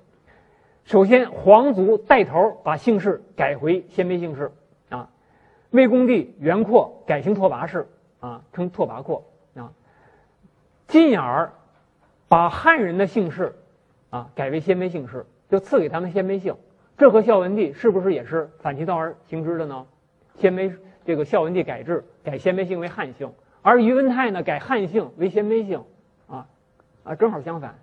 [0.85, 4.52] 首先，皇族带头把姓氏改回鲜卑姓氏，
[4.90, 5.11] 啊，
[5.70, 7.88] 魏恭帝元阔改姓拓跋氏，
[8.24, 9.72] 啊，称拓跋廓，啊，
[10.87, 11.52] 进而
[12.28, 13.54] 把汉人的姓氏。
[14.10, 16.54] 啊，改为鲜卑姓氏，就赐给他们鲜卑姓，
[16.96, 19.87] 这和孝文帝是不是也是反其道而行之的呢？
[20.37, 20.72] 鲜卑
[21.04, 25.82] 这个孝文帝改制，改鲜卑姓为汉姓，而宇文泰呢改汉姓为鲜卑姓，
[26.28, 26.46] 啊
[27.02, 27.74] 啊，正好相反。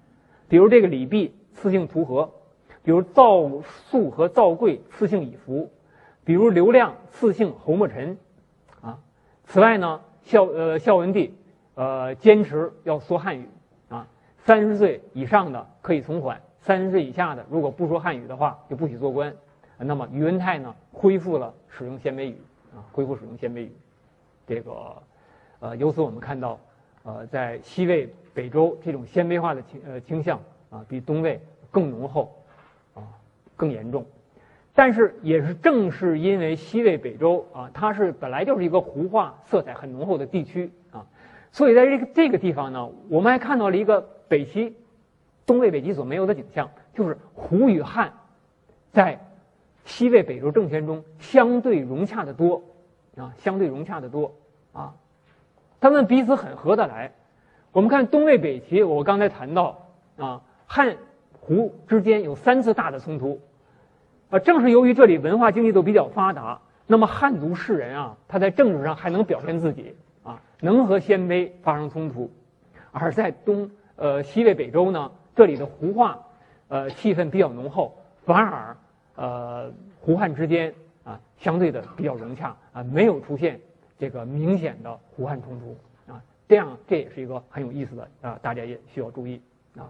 [0.48, 2.32] 比如这个李泌赐姓图和，
[2.82, 5.70] 比如赵肃和赵贵赐姓以福，
[6.24, 8.18] 比如刘亮赐姓侯莫臣，
[8.80, 9.00] 啊。
[9.44, 11.34] 此外呢，孝呃孝文帝
[11.76, 13.48] 呃坚持要说汉语
[13.90, 14.08] 啊。
[14.44, 19.34] 三十岁以上的可以从缓，三十岁以下的如果不说汉语的话，就不许做官。
[19.78, 22.38] 那么宇文泰呢，恢复了使用鲜卑语
[22.76, 23.72] 啊，恢复使用鲜卑语。
[24.48, 24.72] 这个，
[25.60, 26.60] 呃，由此我们看到，
[27.04, 31.40] 呃，在西魏、北周这种鲜卑化的倾呃倾向啊，比东魏
[31.72, 32.36] 更浓厚，
[32.94, 33.02] 啊，
[33.56, 34.06] 更严重。
[34.74, 41.06] 但是也是正是因为西魏、北周啊，它是本来就是一个胡化色彩很浓厚的地区啊，
[41.52, 44.08] 所以在这个这个地方呢，我们还看到了一个。
[44.32, 44.74] 北齐、
[45.46, 48.14] 东魏、北齐所没有的景象，就是胡与汉
[48.94, 49.20] 在
[49.84, 52.64] 西魏、北周政权中相对融洽的多
[53.18, 54.34] 啊，相对融洽的多
[54.72, 54.96] 啊，
[55.82, 57.12] 他们彼此很合得来。
[57.74, 60.96] 我们看东魏、北齐，我刚才谈到啊，汉
[61.42, 63.42] 胡之间有三次大的冲突
[64.32, 72.32] 啊，正是由于这里文化经济都比较发达，那么汉族士人啊，他在政治上还能表现自己啊，能和鲜卑发生冲突，
[72.92, 73.70] 而在东。
[73.98, 76.18] 呃，西魏、北周呢，这里的胡化，
[76.70, 78.76] 呃，气氛比较浓厚，反而，
[79.14, 83.60] 呃，胡汉之间啊，相对的比较融洽啊，没有出现
[84.00, 89.40] 这个明显的胡汉冲突啊，这样这也是一个很有意思的啊，大家也需要注意
[89.78, 89.86] 啊。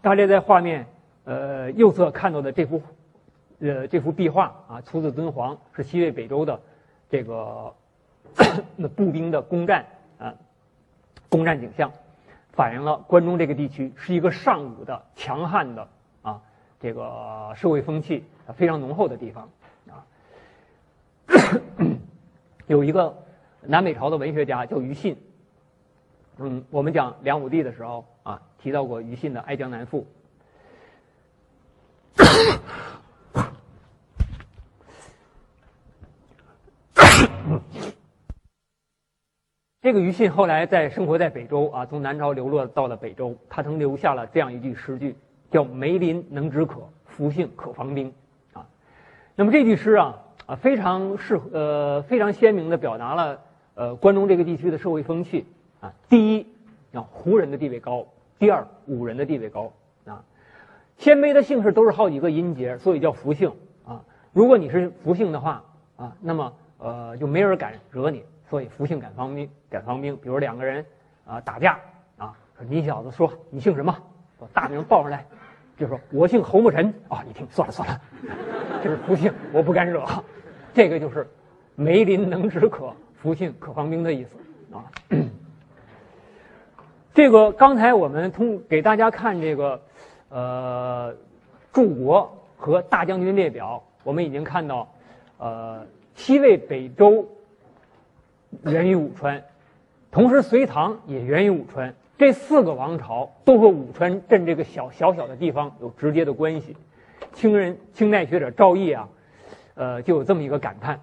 [0.00, 0.86] 大家在画面
[1.24, 2.80] 呃右侧看到的这幅，
[3.60, 6.60] 呃，这幅壁画啊，出自敦煌，是西魏、北周的
[7.10, 7.74] 这个
[8.76, 9.84] 那步兵的攻占
[10.18, 10.34] 啊，
[11.28, 11.92] 攻占景象。
[12.52, 15.88] 反映了关中这个地区是一个尚武的、强悍的
[16.22, 16.42] 啊，
[16.80, 19.48] 这个社会风气非常浓厚的地方
[19.88, 20.04] 啊。
[22.66, 23.16] 有一个
[23.62, 25.16] 南北朝的文学家叫于信，
[26.38, 30.06] 嗯，我们讲梁武帝的时候啊，提到过于信的《哀江南赋》。
[39.90, 43.34] 这个于信后来在生活在北周啊，从南朝流落到了北周。
[43.48, 45.16] 他曾留下了这样一句诗句，
[45.50, 48.14] 叫“梅林能止渴，福姓可防兵”。
[48.54, 48.68] 啊，
[49.34, 53.40] 那么这句诗啊啊非常适呃非常鲜明的表达了
[53.74, 55.44] 呃关中这个地区的社会风气
[55.80, 55.92] 啊。
[56.08, 56.46] 第一，
[56.92, 58.04] 啊胡人的地位高；
[58.38, 59.72] 第二，武人的地位高
[60.04, 60.22] 啊。
[60.98, 63.50] 鲜卑的姓氏都是好几个音节，所以叫福姓
[63.84, 64.04] 啊。
[64.32, 65.64] 如果你是福姓的话
[65.96, 70.16] 啊，那么呃就没人敢惹你，所以福姓敢防兵，敢防兵。
[70.16, 70.84] 比如两个人
[71.24, 71.78] 啊打架
[72.18, 73.96] 啊，说你小子说你姓什么？
[74.40, 75.24] 把大名报上来。
[75.78, 78.00] 就说我姓侯木臣啊，你听算了算了，
[78.82, 80.04] 这是福姓，我不敢惹。
[80.74, 81.26] 这个就是
[81.74, 84.36] 梅林能止渴，福姓可防兵的意思
[84.72, 84.84] 啊。
[87.14, 89.80] 这个刚才我们通给大家看这个
[90.28, 91.14] 呃
[91.72, 94.86] 柱国和大将军列表，我们已经看到
[95.38, 97.26] 呃西魏北周
[98.64, 99.42] 源于武川，
[100.10, 101.94] 同时隋唐也源于武川。
[102.18, 106.76] 这四个王朝都和武川镇这个小小小的地方有直接的关系。
[107.32, 109.08] 清人清代学者赵翼啊，
[109.74, 111.00] 呃，就有这么一个感叹，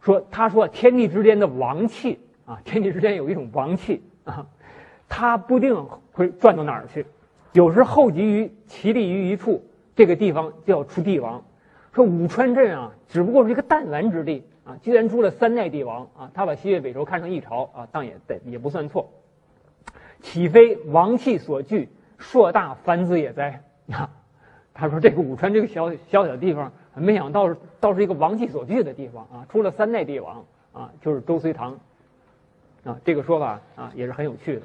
[0.00, 4.46] 说他说天地之间的王气啊，天地之间有一种王气啊，
[5.08, 7.04] 它不定会转到哪儿去，
[7.52, 9.62] 有时候集于其力于一处，
[9.96, 11.44] 这个地方就要出帝王。
[11.92, 19.10] 说武川镇啊，只不过是一个弹丸之地啊，既然出了三代帝王啊，他把西岳北周看成一朝啊，当也得也不算错。
[20.22, 23.62] 岂非王气所聚，硕大繁子也哉？
[23.92, 24.08] 啊，
[24.72, 29.46] 他说这个武川这个小小小地方，没想到倒是一个王气所聚的地方啊！
[29.50, 31.78] 出了三代帝王啊，就是周隋唐
[32.84, 34.62] 啊，这个说法啊也是很有趣的。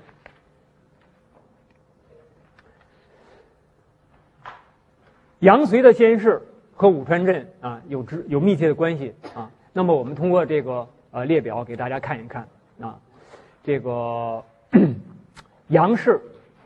[5.40, 6.42] 杨隋的先世
[6.74, 9.49] 和武川镇啊有直有密切的关系啊。
[9.74, 12.48] 那么我们通过这个呃列表给大家看一看
[12.82, 13.00] 啊，
[13.64, 14.44] 这个。
[15.70, 16.20] 杨氏，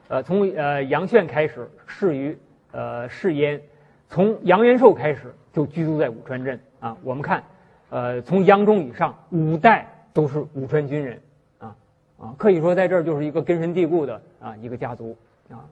[0.08, 2.38] 呃，从呃杨炫开始仕于
[2.72, 3.62] 呃世焉，
[4.10, 6.98] 从杨元寿开始就居住在武川镇啊。
[7.04, 7.44] 我们看，
[7.90, 11.22] 呃，从杨忠以上五代都是武川军人
[11.60, 11.76] 啊
[12.18, 15.18] 啊，可以说在这儿就是一个根深蒂固的啊一个家族
[15.50, 15.68] 啊。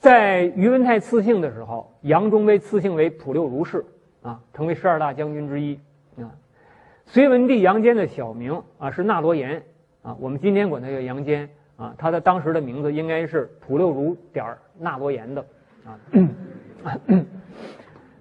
[0.00, 3.84] 在宇文泰赐姓的时候，杨忠被赐姓为普六如氏
[4.22, 5.78] 啊，成为十二大将军之一
[6.16, 6.30] 啊。
[7.06, 9.62] 隋文帝杨坚的小名啊是纳罗延
[10.02, 11.48] 啊，我们今天管他叫杨坚。
[11.76, 15.46] 啊，他的当时的名字应该是普六如点儿纳罗延的，
[15.86, 15.96] 啊，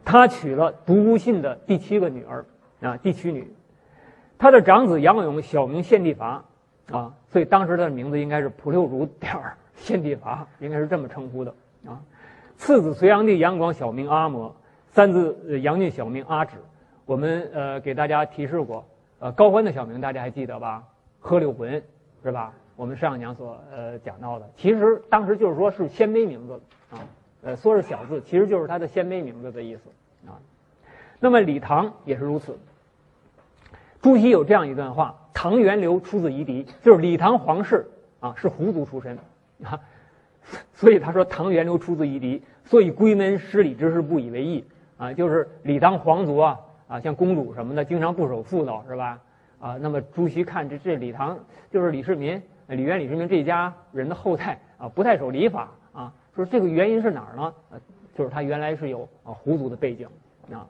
[0.06, 2.46] 他娶了独孤信的第七个女儿，
[2.80, 3.54] 啊，第七女，
[4.38, 6.46] 他的长子杨勇小名献帝伐，
[6.90, 11.54] 啊，所以当时他的名字应该是普六如点儿献帝伐，应该是这么称呼的，
[11.86, 12.00] 啊，
[12.56, 14.56] 次子隋炀帝杨广小名阿摩，
[14.88, 16.56] 三子杨俊小名阿芷，
[17.10, 18.86] 我们呃给大家提示过，
[19.18, 20.84] 呃高欢的小名大家还记得吧？
[21.20, 21.82] 贺六浑
[22.22, 22.54] 是吧？
[22.76, 27.02] 我们上一讲所呃讲到的，其实当时就是说是鲜卑名字啊，
[27.42, 29.82] 呃说是小字，其实就是他的鲜卑名字的意思
[30.28, 30.38] 啊。
[31.20, 32.60] 那么李唐也是如此。
[34.04, 37.88] 朱熹有这样一段话：唐元流出自夷狄，就是李唐皇室
[38.20, 39.18] 啊是胡族出身
[39.64, 39.80] 啊，
[40.76, 44.64] 所以他说唐元流出自夷狄，所以闺门失礼之事不以为意
[45.00, 49.22] 啊，就是李唐皇族啊啊像公主什么的，经常不守妇道是吧？
[49.62, 51.40] 啊，那么朱熹看这这李唐
[51.72, 52.42] 就是李世民。
[52.68, 57.52] 李渊、李世民这家人的后代啊，不太守礼法啊，说这个原因是哪儿呢？
[58.14, 60.08] 就是他原来是有啊胡族的背景
[60.52, 60.68] 啊，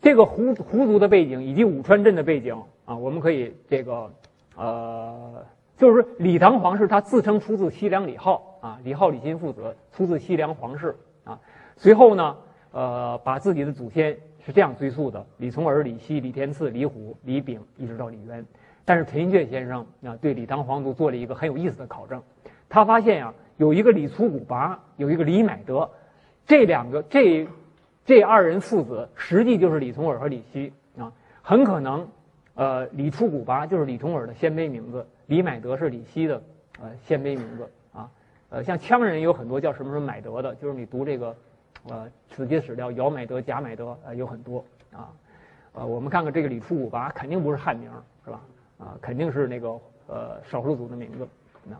[0.00, 4.08] 这个胡胡族的背景以及武川镇的背景啊，我们可以这个
[4.54, 5.44] 呃，
[5.76, 11.40] 就是李唐皇室他自称出自西凉李浩啊，李浩、李欣父子出自西凉皇室啊，
[11.76, 12.36] 随后呢，
[12.70, 18.44] 呃，把自己的祖先是这样追溯的：李从耳、李希、李天赐、李虎、李炳，一直到李渊。
[18.84, 22.22] 但是陈寅恪先生啊，对李唐皇族做了一个很有意思的考证，
[22.68, 25.88] 他发现呀，有一个李初古拔，有一个李买德，
[26.46, 27.48] 这两个这
[28.04, 32.06] 这二人父子，实际就是李从耳和李希啊，很可能，
[32.54, 36.42] 呃，李初古拔就是李从耳的鲜卑名字，李买德是李希的
[36.78, 38.10] 呃鲜卑名字啊，
[38.50, 41.34] 呃，像羌人有很多叫什么什么买德的，就是你读这个，
[41.88, 45.12] 呃，史记史料，姚买德、贾买德呃有很多啊，
[45.74, 47.90] 呃，我们看看这个李初五拔肯定不是汉名，
[48.24, 48.40] 是吧？
[48.78, 49.68] 啊，肯定是那个
[50.06, 51.28] 呃少数族的名字。
[51.64, 51.76] 那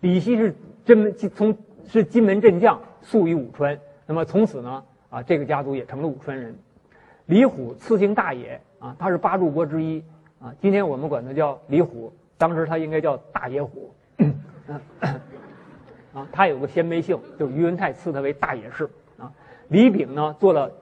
[0.00, 0.54] 李希是
[0.84, 1.56] 真门从
[1.86, 3.78] 是金门镇将，宿于武川。
[4.06, 6.54] 那么从此呢，啊这个家族也成了武川人。
[7.26, 10.02] 李虎赐姓大野，啊他是八柱国之一，
[10.40, 13.94] 啊今天我们管他叫李虎，当时他应该叫大野虎。
[16.14, 18.88] 啊他有个鲜卑姓，就是宇文泰赐他为大野氏。
[19.18, 19.30] 啊
[19.68, 20.72] 李炳呢做了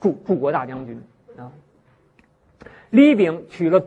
[0.00, 1.02] 驻驻国大将军。
[1.36, 1.50] 啊
[2.90, 3.84] 李炳娶了。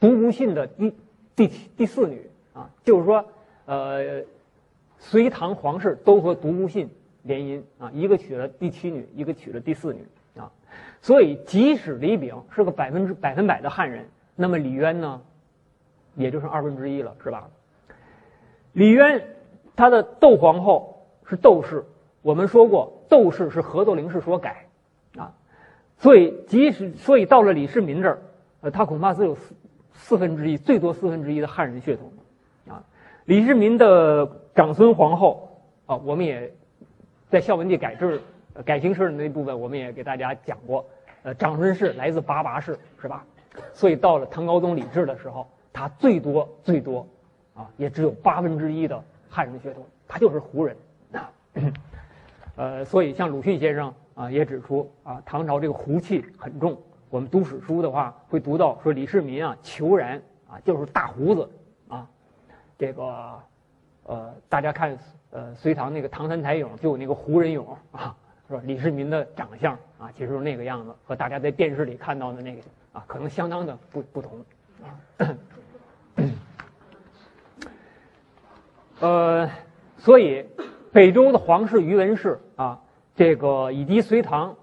[0.00, 0.94] 独孤信的第
[1.36, 2.22] 第第四女
[2.54, 3.22] 啊，就是说，
[3.66, 4.22] 呃，
[4.98, 6.88] 隋唐皇室都和独孤信
[7.24, 10.06] 联姻啊，一个娶了第七女，一个娶了第四女
[10.38, 10.50] 啊，
[11.02, 15.20] 所以即使李炳是个百分之百分百的汉人，那么李渊呢，
[16.14, 17.50] 也就剩二分之一了，是吧？
[18.72, 19.22] 李渊
[19.80, 21.82] 他的窦皇后是窦氏，
[22.20, 24.66] 我们说过窦氏是合奏陵氏所改
[25.16, 25.32] 啊，
[25.96, 28.18] 所以即使所以到了李世民这儿，
[28.60, 29.54] 呃，他恐怕只有四
[29.94, 32.12] 四分之一，最多四分之一的汉人血统
[32.68, 32.84] 啊。
[33.24, 35.48] 李世民的长孙皇后
[35.86, 36.52] 啊，我们也
[37.30, 38.20] 在孝文帝改制
[38.66, 40.84] 改姓氏的那部分，我们也给大家讲过，
[41.22, 43.24] 呃，长孙氏来自拔拔氏，是吧？
[43.72, 47.06] 所以到了唐高宗李治的时候，他最多最多。
[47.54, 50.76] 啊，也只有八分之一的汉人血统，他就是胡人
[51.12, 51.30] 啊。
[52.56, 56.76] 呃，所以像鲁迅先生啊也指出啊，唐朝这个胡气很重。
[57.08, 61.48] 我们读史书的话，会读到说李世民啊，虬髯啊就是大胡子
[61.88, 62.06] 啊。
[62.76, 63.40] 这个
[64.04, 64.98] 呃，大家看
[65.30, 68.14] 呃隋唐那个唐三彩俑就有那个胡人俑啊，
[68.48, 68.60] 是吧？
[68.64, 72.62] 李世民的长相啊，其实是那个样子，和大家在电视里看到的那个
[72.92, 74.44] 啊，可能相当的不不同
[74.82, 75.34] 啊。
[79.00, 79.48] 呃，
[79.96, 80.44] 所以
[80.92, 82.78] 北周的皇室于文氏啊，
[83.16, 84.54] 这个以及隋唐，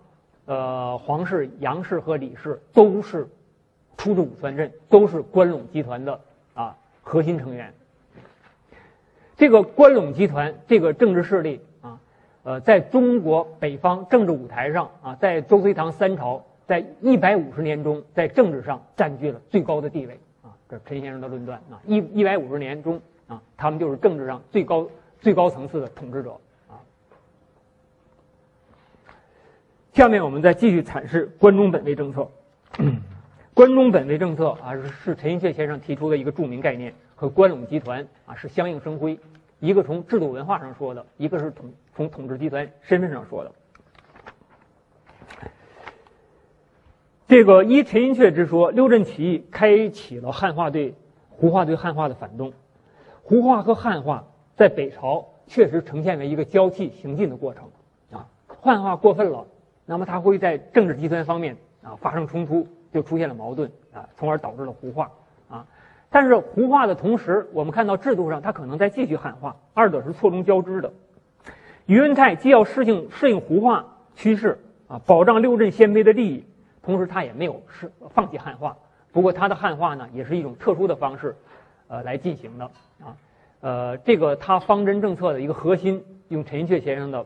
[0.46, 3.28] 呃，皇室杨氏和李氏都是
[3.98, 6.20] 出自武川镇，都是关陇集团的
[6.54, 7.74] 啊核心成员。
[9.36, 12.00] 这个关陇集团这个政治势力啊，
[12.44, 20.54] 呃，在中国北方政治舞台上啊，在周隋唐三朝，在一百五十年中，在政治上占据了最高的地位啊。
[20.70, 23.02] 这是陈先生的论断啊，一一百五十年中。
[23.28, 26.32] 啊，他们就是政治上最高最高层次的统治者
[26.70, 26.80] 啊。
[29.94, 32.30] 下面我们再继续阐释关中本位政策。
[33.54, 39.20] 关中本位政策啊，是陈寅恪先生提出的一个著名概念，和关陇集团啊是相映生辉。
[39.60, 43.52] 一个从制度文化上说的，一个是统从统治集团身份上说的。
[47.28, 50.94] 这个依陈寅恪之说，六镇起义开启了汉化对
[51.32, 52.54] 胡化对汉化的反动。
[53.28, 54.24] 胡化和汉化
[54.56, 57.66] 在北朝确实呈现为一个交替行进的过程，
[58.10, 58.26] 啊，
[58.62, 59.46] 汉化过分了，
[59.86, 65.12] 那么它会在政治集团方面啊发生冲突，就出现了矛盾啊，从而导致了胡化
[65.50, 65.68] 啊。
[66.10, 70.94] 但是胡化的同时，我们看到制度上它可能在继续汉化，二者是错综交织的。
[71.86, 74.58] 宇文泰既要适应适应胡化趋势
[74.88, 76.46] 啊，保障六镇鲜卑的利益，
[76.82, 78.78] 同时他也没有是放弃汉化。
[79.12, 81.36] 不过他的汉化呢，也是一种特殊的方式。
[81.88, 82.66] 呃，来进行的
[83.00, 83.16] 啊，
[83.62, 87.26] 呃，这个他方针政策的一个核心，用陈寅恪先生的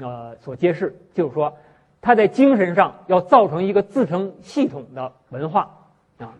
[0.00, 1.54] 呃所揭示，就是说
[2.00, 5.70] 他在精神上要造成一个自成系统的文化
[6.18, 6.34] 啊，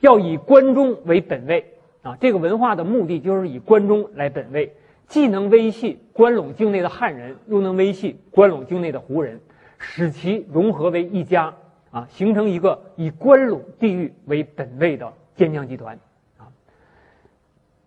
[0.00, 4.74] 要以关中为本位啊，这个文化的目的就是以关中来本位，
[5.06, 9.40] 既能维系关陇境内的汉人，又能维系关陇境内的胡人，
[9.78, 11.54] 使其融合为一家
[11.90, 15.98] 啊，形成一个以关陇地域为本位的坚强集团。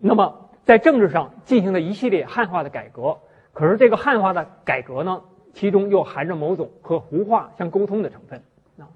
[0.04, 3.16] 那么，在政治上进行了一系列汉化的改革，
[3.52, 5.22] 可是这个汉化的改革呢，
[5.54, 8.42] 其中又含着某种和胡化相沟通的成分
[8.78, 8.90] 啊。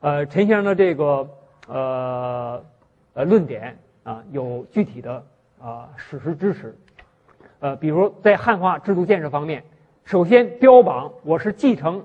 [0.00, 1.30] 呃，陈先生的这个
[1.66, 2.62] 呃
[3.14, 5.24] 呃论点啊，有具体的
[5.62, 6.76] 啊史实支持。
[7.60, 9.64] 呃，比如在汉化制度建设方面，
[10.04, 12.04] 首先标榜我是继承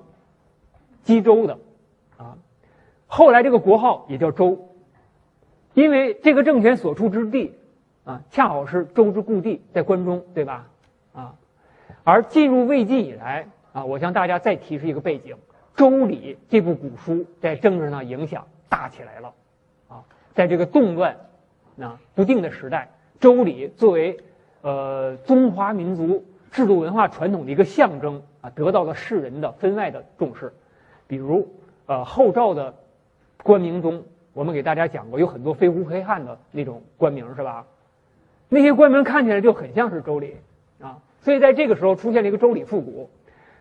[1.04, 1.60] 冀州的
[2.16, 2.38] 啊，
[3.06, 4.70] 后来这个国号也叫周，
[5.74, 7.54] 因为这个政权所处之地。
[8.06, 10.68] 啊，恰好是周之故地在关中，对吧？
[11.14, 11.36] 啊，
[12.04, 15.36] 而进入魏晋以来啊，我向大家再提示一个背景：
[15.76, 19.34] 《周礼》这部古书在政治上影响大起来了。
[19.88, 21.16] 啊，在这个动乱、
[21.80, 22.90] 啊不定的时代，
[23.22, 24.20] 《周礼》作为
[24.62, 30.54] 呃中华民族制度文化传统的一个象征啊，得到了世人的分外的重视。
[31.08, 31.48] 比如
[31.86, 32.76] 呃后赵的
[33.44, 37.66] 官名中，我们给大家讲过，有很多非胡黑汉的那种官名，是吧？
[38.54, 40.36] 那些官名看起来就很像是周礼
[40.80, 43.10] 啊，所以在这个时候出现了一个周礼复古。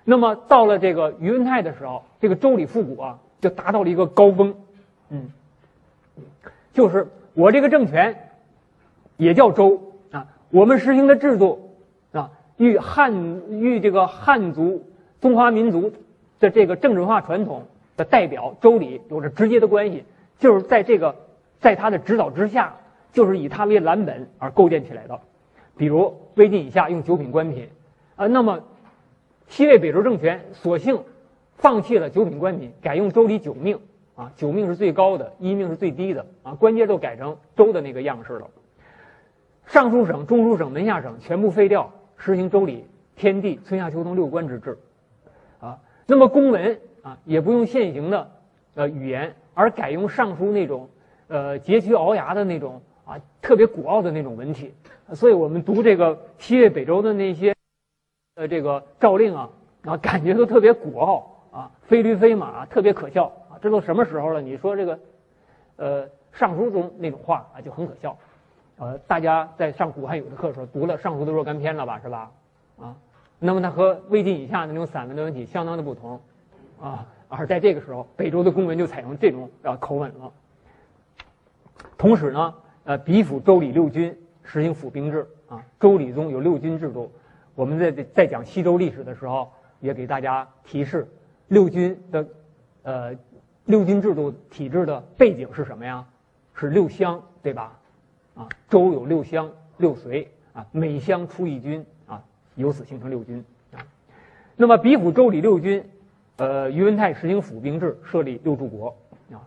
[0.04, 4.54] 那么到了这个宇文泰的时候，这个周礼复古啊就达到了一个高峰，
[5.08, 5.32] 嗯，
[6.74, 8.32] 就是我这个政权
[9.16, 11.70] 也叫周啊，我们实行的制度
[12.12, 14.84] 啊与汉与这个汉族
[15.22, 15.90] 中华民族
[16.38, 17.64] 的这个政治文化传统
[17.96, 20.04] 的代表周礼有着直接的关系，
[20.38, 21.16] 就是在这个
[21.60, 22.74] 在他的指导之下。
[23.12, 25.20] 就是以它为蓝本而构建起来的，
[25.76, 27.68] 比如魏晋以下用九品官品，
[28.16, 28.60] 啊，那么
[29.48, 31.02] 西魏北周政权索性
[31.56, 33.78] 放弃了九品官品，改用周礼九命，
[34.16, 38.48] 啊，九命是最高的，一命是最低的，啊，官阶都改成周的那个样式了。
[39.66, 44.78] 尚书省、中书省、门下省全部废掉，实行周礼天地春夏秋冬六官之制，
[45.60, 48.30] 啊，那么公文啊，也不用现行的
[48.74, 50.88] 呃语言，而改用尚书那种
[51.28, 52.80] 呃佶屈聱牙的那种
[53.12, 54.74] 啊特别古奥的那种文体。
[55.14, 57.54] 所以我们读这个西越北周的那些
[58.36, 59.50] 呃这个诏令啊，
[59.84, 63.58] 啊感觉都特别古奥啊，非驴非马，特别可笑啊。
[63.60, 64.40] 这都什么时候了？
[64.40, 64.98] 你说这个
[65.76, 68.16] 呃尚书中那种话啊就很可笑。
[68.78, 72.00] 呃，大家在上古汉语的课的时候读了尚书的若干篇了吧？
[72.00, 72.30] 是吧？
[72.80, 72.96] 啊，
[73.38, 76.20] 那么它和魏晋以下的那种散文的文体相当的不同
[76.80, 77.06] 啊。
[77.28, 80.32] 而在这个时候，北周的公文就采用这种呃口吻了。
[81.96, 82.54] 同时呢，
[82.84, 84.16] 呃，比府周礼六军。
[84.44, 87.12] 实行府兵制啊，周礼中有六军制度。
[87.54, 91.06] 我们在在讲西周历史的时候，也给大家提示，
[91.46, 92.26] 六军的，
[92.82, 93.16] 呃，
[93.66, 96.04] 六军制度体制的背景是什么呀？
[96.56, 97.78] 是六乡，对吧？
[98.34, 102.20] 啊，周有六乡六随啊，每乡出一军啊，
[102.56, 103.78] 由此形成六军啊。
[104.56, 105.88] 那么比府周礼六军，
[106.36, 108.96] 呃，宇文泰实行府兵制，设立六柱国
[109.30, 109.46] 啊。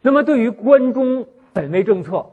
[0.00, 2.26] 那么对于关中本位政策。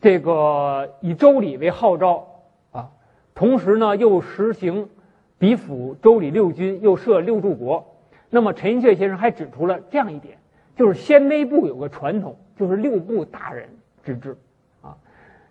[0.00, 2.26] 这个以周礼为号召
[2.70, 2.90] 啊，
[3.34, 4.88] 同时呢又实行
[5.38, 7.96] 比府周礼六军，又设六柱国。
[8.30, 10.38] 那么陈寅恪先生还指出了这样一点，
[10.76, 13.68] 就是鲜卑部有个传统，就是六部大人
[14.04, 14.36] 之治
[14.82, 14.96] 啊。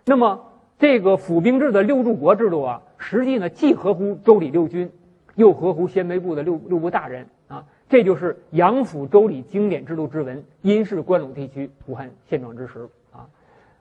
[0.06, 0.46] 那么
[0.78, 4.90] 这个府兵制的六柱国制度啊，实际呢既合乎周礼六军，
[5.34, 7.66] 又合乎鲜卑部的六六部大人啊。
[7.88, 12.88] 这就是杨府周礼经典制度之文，因是关陇地区武汉现状之时。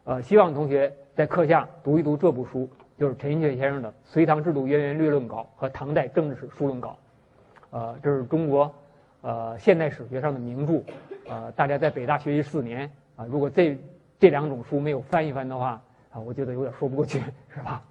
[0.07, 6.97] 呃，希望同学在课下读一读这部书，就是陈寅恪先生的《隋唐制度渊源略论稿》和《唐代政治史书论稿》。
[7.77, 8.73] 呃，这是中国
[9.19, 10.81] 呃现代史学上的名著。
[11.29, 13.77] 呃，大家在北大学习四年啊，如果这
[14.17, 17.19] 这两种书没有翻一翻的话啊，我觉得有点说不过去，
[17.53, 17.83] 是吧？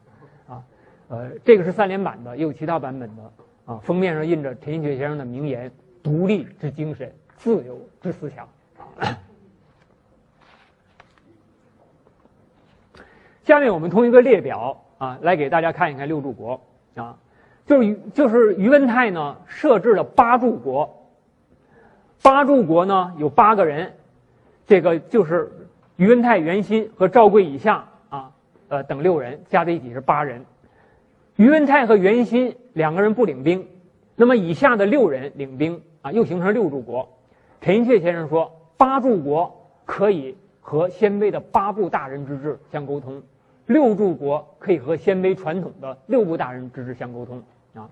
[0.49, 0.65] 啊，
[1.09, 3.23] 呃，这个是三联版的，也有其他版本的
[3.67, 3.77] 啊。
[3.83, 5.71] 封面上印着陈寅恪先生的名言
[6.03, 8.49] ：“独立之精神，自由之思想。”。
[13.47, 16.61] 下面我们从一个列表啊来给大家看一看六柱国
[16.97, 17.17] 啊，
[17.65, 21.07] 就是就是于文泰呢设置了八柱国，
[22.23, 23.93] 八柱国呢有八个人，
[24.67, 25.53] 这个就是
[25.95, 28.33] 于文泰、袁心和赵贵以下啊
[28.67, 30.45] 呃等六人加在一起是八人，
[31.37, 33.65] 于文泰和袁心两个人不领兵，
[34.17, 37.09] 那么以下的六人领兵啊又形成六柱国。
[37.61, 43.23] 陈寅恪先生说，八柱国可以和鲜卑的八部大人之治相沟通。
[43.67, 47.43] 六柱国可以和鲜卑传统的六部大人之治相沟通
[47.75, 47.91] 啊，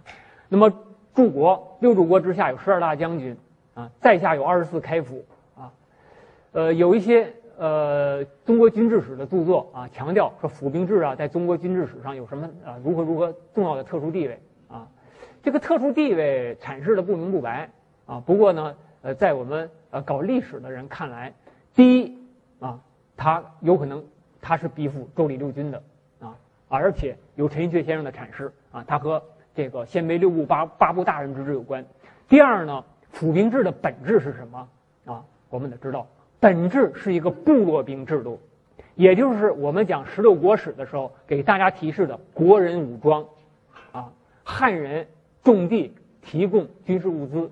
[0.49, 0.73] 那么
[1.15, 3.37] 柱国六柱国之下有十二大将军
[3.75, 5.25] 啊，在下有二十四开府
[5.57, 5.73] 啊，
[6.53, 14.87] 呃，有一些呃中国军制史的著作啊，强调说府兵制啊，在中国军制史上有什么啊如何如何重要的特殊地位啊，
[15.43, 17.69] 这个特殊地位阐释的不明不白
[18.07, 21.35] 啊，不过呢，呃，在我们呃搞历史的人看来，
[21.75, 22.19] 第一
[22.61, 22.79] 啊，
[23.17, 24.05] 他有可能。
[24.45, 25.83] 他是逼附周礼六军的
[26.21, 26.37] 啊，
[26.69, 29.23] 而且有陈寅恪先生的阐释啊，他和
[29.55, 31.83] 这个鲜卑六部八八部大人之治有关。
[32.29, 34.69] 第二呢，府兵制的本质是什么
[35.07, 35.25] 啊？
[35.49, 36.07] 我们得知道，
[36.41, 38.39] 本质是一个部落兵制度，
[38.97, 43.25] 也就是我们讲十六国史的时候给大家提示的国人武装
[43.93, 45.07] 啊，汉人
[45.43, 47.51] 种地提供军事物资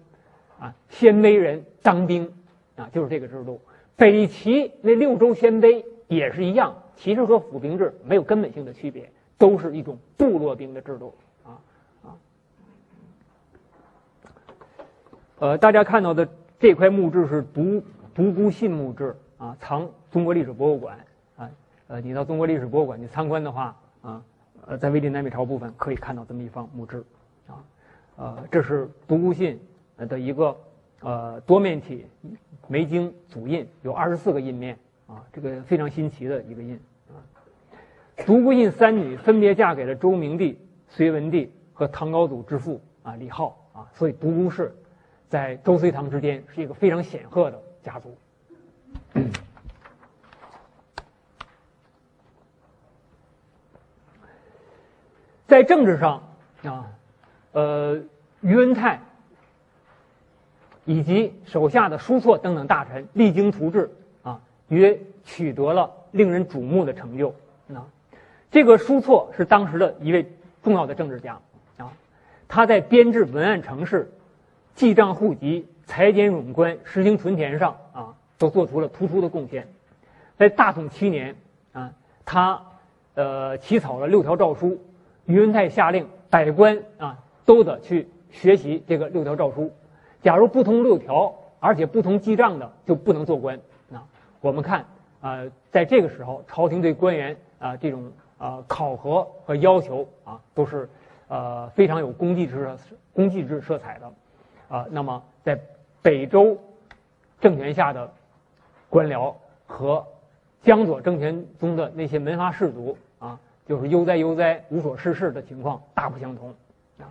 [0.60, 2.30] 啊，鲜卑人当兵
[2.76, 3.62] 啊，就是这个制度。
[3.96, 6.81] 北齐那六州鲜卑也是一样。
[6.96, 11.14] 其实和府兵制没有根本性的区别，都是一种部落兵的制度
[11.44, 11.58] 啊
[12.04, 12.16] 啊。
[15.38, 16.28] 呃，大家看到的
[16.60, 17.82] 这块木质是独
[18.14, 20.98] 独孤信木质啊，藏中国历史博物馆
[21.36, 21.50] 啊。
[21.88, 24.22] 呃，你到中国历史博物馆去参观的话啊，
[24.66, 27.04] 呃，在魏晋南北朝部分可以看到这么一方木质
[27.48, 27.64] 啊。
[28.16, 29.60] 呃，这是独孤信
[29.96, 30.56] 的一个
[31.00, 32.06] 呃多面体
[32.68, 34.78] 梅经组印，有二十四个印面
[35.12, 37.20] 啊，这个非常新奇的一个印啊。
[38.24, 40.58] 独孤信三女分别嫁给了周明帝、
[40.88, 44.74] 隋文帝和唐高祖之父啊李浩啊，所以独孤氏
[45.28, 48.16] 在周隋唐之间是一个非常显赫的家族。
[55.46, 56.22] 在政治上
[56.62, 56.90] 啊，
[57.52, 58.02] 呃，
[58.40, 59.02] 宇文泰
[60.86, 63.94] 以及手下的叔错等等大臣励精图治
[64.72, 67.28] 约取得了令人瞩目的成就
[67.74, 67.86] 啊。
[68.50, 70.26] 这个叔错是当时的一位
[70.62, 71.38] 重要的政治家，
[71.76, 71.92] 啊，
[72.48, 74.10] 他在编制文案城市、
[74.74, 79.68] 记账户籍、裁减冗官、实行屯田上啊，都做出了突出的贡献。
[80.38, 81.36] 在大统七年
[81.72, 81.92] 啊，
[82.24, 82.62] 他
[83.14, 84.80] 呃起草了六条诏书，
[85.26, 89.70] 宇文泰下令百官啊都得去学习这个六条诏书。
[90.22, 93.58] 假如不通六条，而且不通记账的，就不能做官。
[94.42, 94.84] 我们看
[95.20, 95.40] 啊，
[95.70, 100.88] 在这个时候，朝廷对官员啊这种啊考核和要求啊，都是
[101.28, 102.76] 呃非常有功绩制
[103.14, 104.12] 功绩制色彩的。
[104.68, 105.58] 啊，那么在
[106.02, 106.58] 北周
[107.40, 108.12] 政权下的
[108.88, 109.32] 官僚
[109.66, 110.04] 和
[110.62, 116.48] 江左政权中的那些门阀士族啊，就是悠哉悠哉、无所事事的情况大不相同。
[116.98, 117.06] 啊，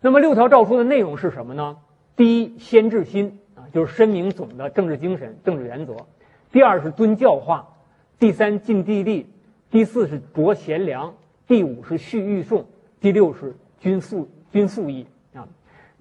[0.00, 1.78] 那么六条诏书的内容是什么呢？
[2.14, 5.94] 第一，先治心啊，就是申明总的政治精神、政治原则；
[6.52, 7.64] 第二是敦教化；
[8.18, 9.26] 第三，尽地利；
[9.70, 11.12] 第四是着贤良；
[11.46, 12.64] 第五是续御送；
[13.00, 15.06] 第六是均素均素义。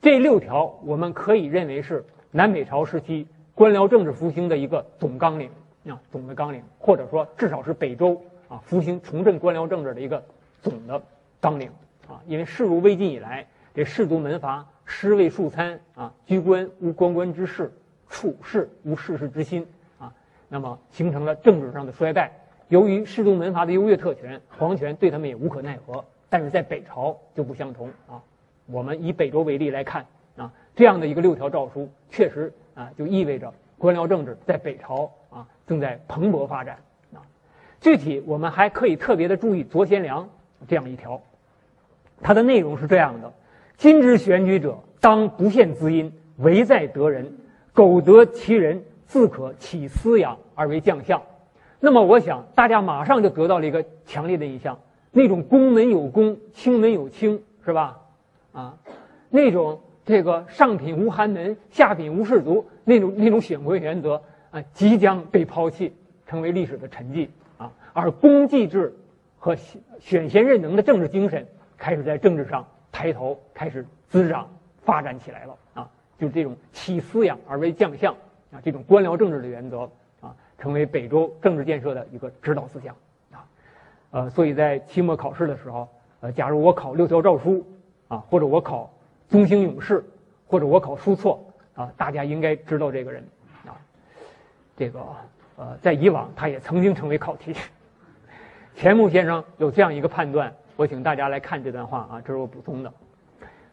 [0.02, 5.50] 这六条我们可以认为是南北朝时期官僚政治复兴的一个总纲领
[5.86, 10.24] 啊，总的纲领，或者说至少是北周啊复兴重振官僚政治的一个
[10.62, 11.02] 总的
[11.41, 11.70] 纲领
[12.08, 12.22] 啊。
[12.26, 17.72] 因为世入魏晋以来，这士族门阀尸位数参啊，居官无官官之事，
[18.08, 19.68] 处事无事事之心，
[20.50, 22.32] 那么形成了政治上的衰败。
[22.68, 26.04] 由于士族门阀的优越特权，皇权对他们也无可奈何。
[26.32, 28.22] 但是在北朝就不相同啊。
[28.68, 30.06] 我们以北周为例来看
[30.38, 36.78] 啊，这样的一个六条诏书，确实啊，就意味着官僚政治在北朝啊正在蓬勃发展
[37.16, 37.26] 啊。
[37.82, 40.30] 具体我们还可以特别的注意左贤良
[40.68, 41.20] 这样一条，
[42.22, 43.34] 它的内容是这样的：
[43.76, 47.26] 今之选举者，当不限资因，唯在得人；
[47.74, 51.20] 苟得其人，自可起私养而为将相。
[51.80, 54.80] 那么，我想大家马上就得到了一个强烈的印象：
[55.12, 57.99] 那种公门有公，卿门有卿，是吧？
[58.51, 58.78] 啊，
[59.30, 65.91] 那种这个上品无寒门，下品无士族，那种那种选官原则啊，即将被抛弃，
[66.28, 67.72] 成为历史的沉寂啊。
[67.93, 68.95] 而公祭制
[69.39, 69.55] 和
[69.99, 71.47] 选贤任能的政治精神
[71.78, 74.47] 开始在政治上抬头，开始滋长
[74.84, 75.89] 发展起来了啊。
[76.20, 78.14] 就是这种起私养而为将相
[78.52, 79.89] 啊，这种官僚政治的原则
[80.22, 82.95] 啊，成为北周政治建设的一个指导思想
[83.32, 83.45] 啊。
[84.12, 85.88] 呃，所以在期末考试的时候，
[86.22, 87.66] 呃，假如我考六条诏书。
[88.10, 88.91] 啊，或者我考
[89.28, 90.04] 宗兴勇士，
[90.47, 91.45] 或者我考书错
[91.76, 93.24] 啊，大家应该知道这个人
[93.68, 93.78] 啊。
[94.76, 95.00] 这个
[95.58, 97.54] 呃，在以往他也曾经成为考题。
[98.74, 102.91] 钱穆先生有这样一个判断，我请大家来看这段话啊，这是我补充的。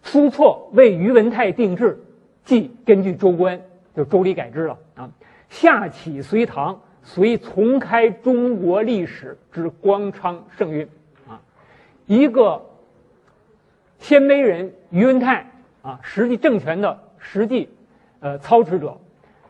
[0.03, 1.99] 苏错为宇文泰定制，
[2.45, 3.59] 即根据周官，
[3.97, 5.11] 就周礼改制了啊。
[5.49, 10.87] 下启隋唐，隋重开中国历史之光昌盛运
[11.27, 11.41] 啊，
[12.07, 12.63] 一个。
[13.99, 17.67] 鲜卑人宇文泰啊，实际政权的实际
[18.21, 18.95] 呃操持者，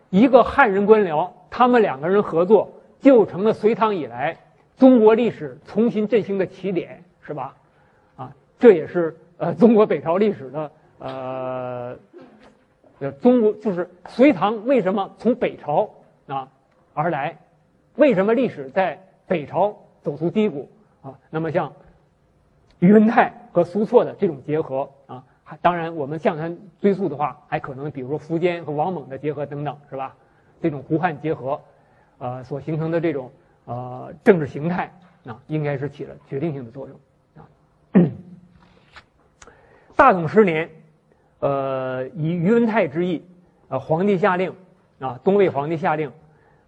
[0.09, 2.71] 一个汉人官僚，他们两个人合作，
[3.01, 4.39] 就成了隋唐以来
[4.79, 7.57] 中国历史重新振兴的起点，是吧？
[8.17, 10.71] 啊，这也是呃中国北朝历史的
[11.01, 11.97] 呃
[12.99, 15.91] 呃中国就是隋唐为什么从北朝
[16.27, 16.49] 啊
[16.95, 17.39] 而来？
[17.95, 20.69] 为什么历史在北朝走出低谷
[21.03, 21.19] 啊？
[21.31, 21.73] 那么像
[22.79, 23.33] 宇文泰。
[23.57, 25.25] 和苏措的这种结合啊，
[25.63, 30.15] 当然我们向前追溯的话，还可能比如说苻坚和王猛的结合等等，是吧？
[30.61, 31.59] 这种胡汉结合，
[32.19, 33.33] 呃，所形成的这种
[33.65, 34.93] 呃政治形态
[35.25, 37.01] 啊，应该是起了决定性的作用
[37.39, 37.49] 啊。
[39.97, 40.69] 大统十年，
[41.41, 43.23] 呃，以宇文泰之意，
[43.69, 44.53] 呃，皇帝下令
[44.99, 46.11] 啊，东魏皇帝下令，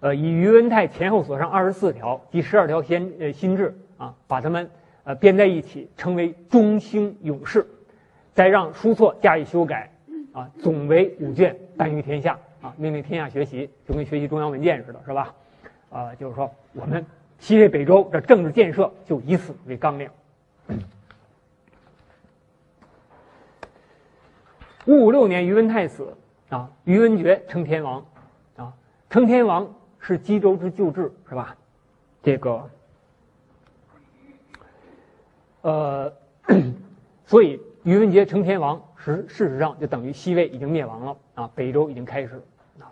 [0.00, 4.70] 呃，以宇文泰前后所上二十四条及十二条先呃新制啊，把他们。
[5.04, 7.66] 呃，编在一起称为中兴勇士，
[8.34, 9.90] 再让书错加以修改，
[10.32, 15.34] 啊，总为五卷，颁于天下，啊，命令天下学习，就跟学习中央文件似的，是吧？
[15.88, 17.06] 啊，就是说我们
[17.38, 20.10] 西魏北周的政治建设就以此为纲领。
[24.88, 26.14] 五五六年，宇文泰死，
[26.48, 28.02] 啊，宇文觉称天王，
[28.56, 28.72] 啊，
[29.10, 31.54] 称天王是冀州之旧制，是吧？
[32.22, 32.70] 这个。
[35.60, 36.10] 呃，
[37.26, 42.40] 所以宇文杰称天王，实事实上就等于西魏已经灭亡了啊，北周已经开始
[42.80, 42.88] 啊。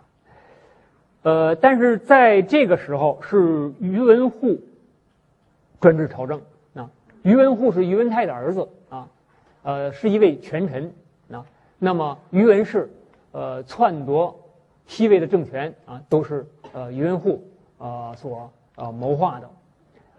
[1.23, 4.61] 呃，但是在这个时候是宇文护
[5.81, 6.39] 专制朝政
[6.75, 6.91] 啊，
[7.23, 9.07] 宇文护是宇文泰的儿子啊，
[9.63, 10.93] 呃，是一位权臣。
[11.79, 12.89] 那么宇文氏
[13.31, 14.37] 呃篡夺
[14.85, 17.43] 西魏的政权啊，都是呃宇文护
[17.77, 19.49] 啊所呃谋划的。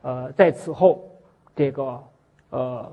[0.03, 1.05] 呃，在此后
[1.55, 2.03] 这个。
[2.51, 2.91] 呃，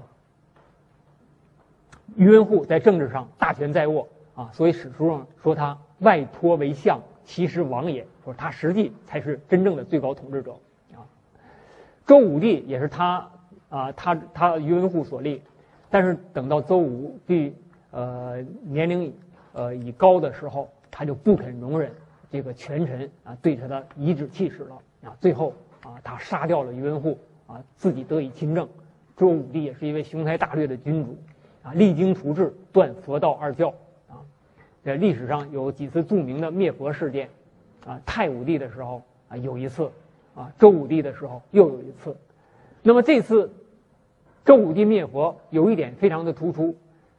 [2.17, 4.05] 宇文护在政治上大权在握
[4.35, 10.51] 啊，所以史书上说他外托为相，其实王也，说他实际才是真正的最高统治者
[10.93, 11.07] 啊。
[12.05, 13.31] 周武帝也是他
[13.69, 15.41] 啊，他他宇文护所立，
[15.89, 17.55] 但是等到周武帝
[17.95, 19.13] 呃年龄
[19.53, 21.89] 呃已高的时候，他就不肯容忍
[22.29, 24.75] 这个权臣啊对他的颐指气使了
[25.05, 25.15] 啊。
[25.21, 27.17] 最后啊，他杀掉了宇文护
[27.47, 28.67] 啊，自己得以亲政。
[29.15, 31.17] 周武帝也是一位雄才大略的君主
[31.63, 33.69] 啊，励精图治，断佛道二教
[34.09, 34.19] 啊。
[34.83, 37.29] 在历史上有几次著名的灭佛事件
[37.87, 39.89] 啊，太武帝的时候啊有一次
[40.35, 42.13] 啊，周武帝的时候又有一次。
[42.83, 43.49] 那么这次。
[44.43, 46.75] 周武帝灭佛有一点非常的突出，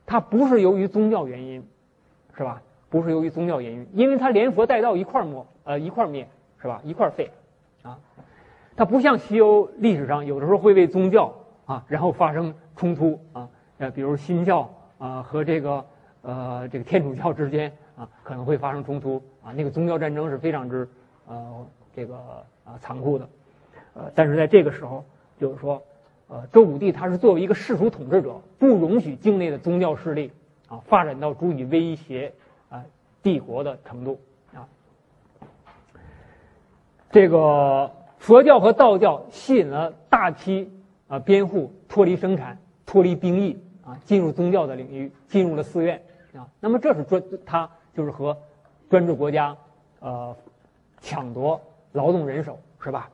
[0.06, 1.66] 它不是由于宗教原因，
[2.36, 2.62] 是吧？
[2.88, 6.28] 不是由于宗教原因，因为它连佛带道一块儿灭，呃，一块儿灭，
[6.62, 6.80] 是吧？
[6.84, 7.30] 一块儿废，
[7.82, 7.98] 啊，
[8.76, 11.34] 它不像西欧历史上有的时候会为宗教
[11.66, 13.48] 啊，然后发生冲突啊，
[13.78, 15.84] 呃，比如新教啊和这个
[16.22, 20.88] 呃这个天主教之间啊可能会发生冲突啊，那个宗教战争是非常之
[21.26, 22.16] 呃这个
[22.64, 23.28] 啊残酷的，
[23.94, 25.04] 呃，但是在这个时候
[25.40, 25.82] 就是说。
[26.28, 30.32] 呃，周武帝他是作为一个世俗统治者，不容许境内的宗教势力
[30.68, 32.32] 啊发展到足以威胁
[32.68, 32.84] 啊
[33.22, 34.18] 帝国的程度
[34.52, 34.66] 啊。
[37.12, 40.68] 这个佛教和道教吸引了大批
[41.06, 46.02] 啊边户脱离生产、脱离兵役啊，进入宗教的领域，进入了寺院
[46.34, 46.48] 啊。
[46.58, 48.36] 那么这是专他就是和
[48.90, 49.56] 专制国家
[50.00, 50.36] 呃
[51.00, 51.60] 抢夺
[51.92, 53.08] 劳动人手是吧？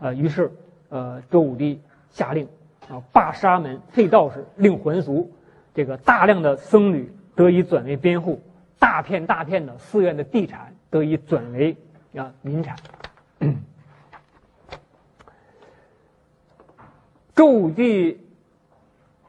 [0.00, 0.50] 呃，于是
[0.88, 1.80] 呃周武帝。
[2.10, 2.48] 下令
[2.88, 5.30] 啊，罢沙门，废道士，令还俗，
[5.74, 8.40] 这个大量的僧侣得以转为边户，
[8.78, 11.76] 大片大片的寺院的地产得以转为
[12.16, 12.76] 啊民产。
[17.34, 18.18] 周武帝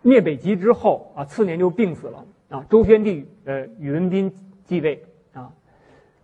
[0.01, 2.65] 灭北极之后啊，次年就病死了啊。
[2.69, 4.33] 周宣帝呃宇文斌
[4.65, 5.03] 继位
[5.33, 5.51] 啊，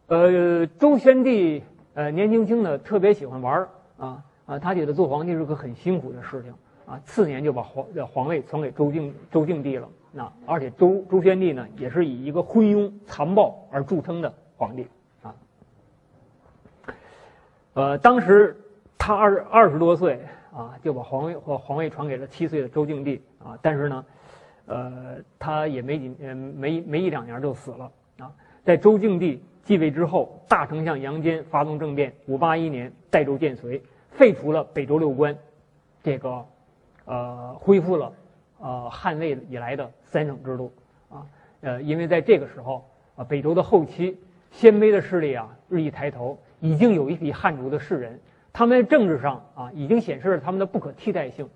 [0.08, 4.24] 呃周宣帝呃年轻轻的特别喜欢玩啊。
[4.46, 6.54] 啊，他觉得做皇帝是个很辛苦的事情
[6.86, 7.00] 啊。
[7.04, 9.90] 次年就把皇皇位传给周敬周敬帝了。
[10.12, 14.88] 那而且周周宣帝呢，也是以一个昏庸残暴而著称的皇帝
[15.22, 15.36] 啊。
[17.74, 18.56] 呃，当时
[18.98, 20.22] 他二二十多岁
[20.54, 23.58] 啊，就把皇位和皇位传给了七岁的周敬帝啊。
[23.62, 24.06] 但是呢，
[24.68, 26.10] 呃，他也没几
[26.56, 28.32] 没没一两年就死了啊。
[28.64, 33.82] 在周敬帝继位之后，大丞相杨坚发动政变，五八一年代周建隋。
[34.18, 35.38] 废除了北周六官，
[36.02, 36.46] 这个，
[37.04, 38.14] 呃，恢复了，
[38.60, 40.74] 呃，汉魏以来的三省制度，
[41.10, 41.28] 啊，
[41.62, 44.18] 呃，因为在这个时候，啊，北周的后期，
[44.52, 48.18] 鲜卑的势力啊日益抬头，已经有一批汉族的士人，
[48.54, 51.50] 他们在政治上啊已经显示了他们的不可替代性，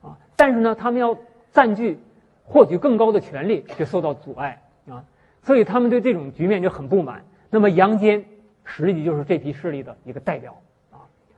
[0.00, 1.18] 啊，但是呢，他们要
[1.52, 1.98] 占据、
[2.44, 5.04] 获取更高的权力，却受到阻碍，啊，
[5.42, 7.24] 所以他们对这种局面就很不满。
[7.50, 8.24] 那么杨坚
[8.64, 10.56] 实际就是这批势力的一个代表。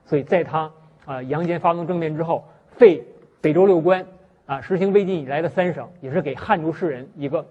[0.07, 0.70] 所以，在他
[1.04, 3.04] 啊杨坚发动政变之后，废
[3.40, 4.07] 北周六官，
[4.46, 7.46] 啊实行魏晋以来的三省，也是给汉族士人一个，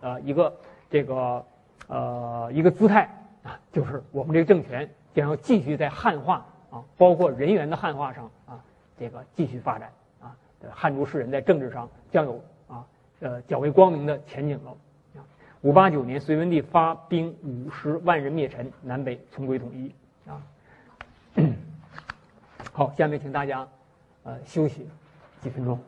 [0.00, 0.52] 呃一个
[0.90, 1.44] 这个
[1.86, 3.08] 呃一个姿态
[3.42, 8.58] 啊，就是我们这个政权将要继续在汉化啊，包括人员的汉化上啊，
[8.98, 10.34] 这个继续发展啊，
[10.70, 12.84] 汉族士人在政治上将有啊
[13.20, 14.74] 呃较为光明的前景了。
[15.60, 19.90] 五八九年，隋文帝发兵五十万人灭陈，南北重归统一
[20.28, 20.42] 啊。
[22.76, 23.64] 好，下面请大家，
[24.24, 24.88] 呃，休息
[25.40, 25.78] 几分钟。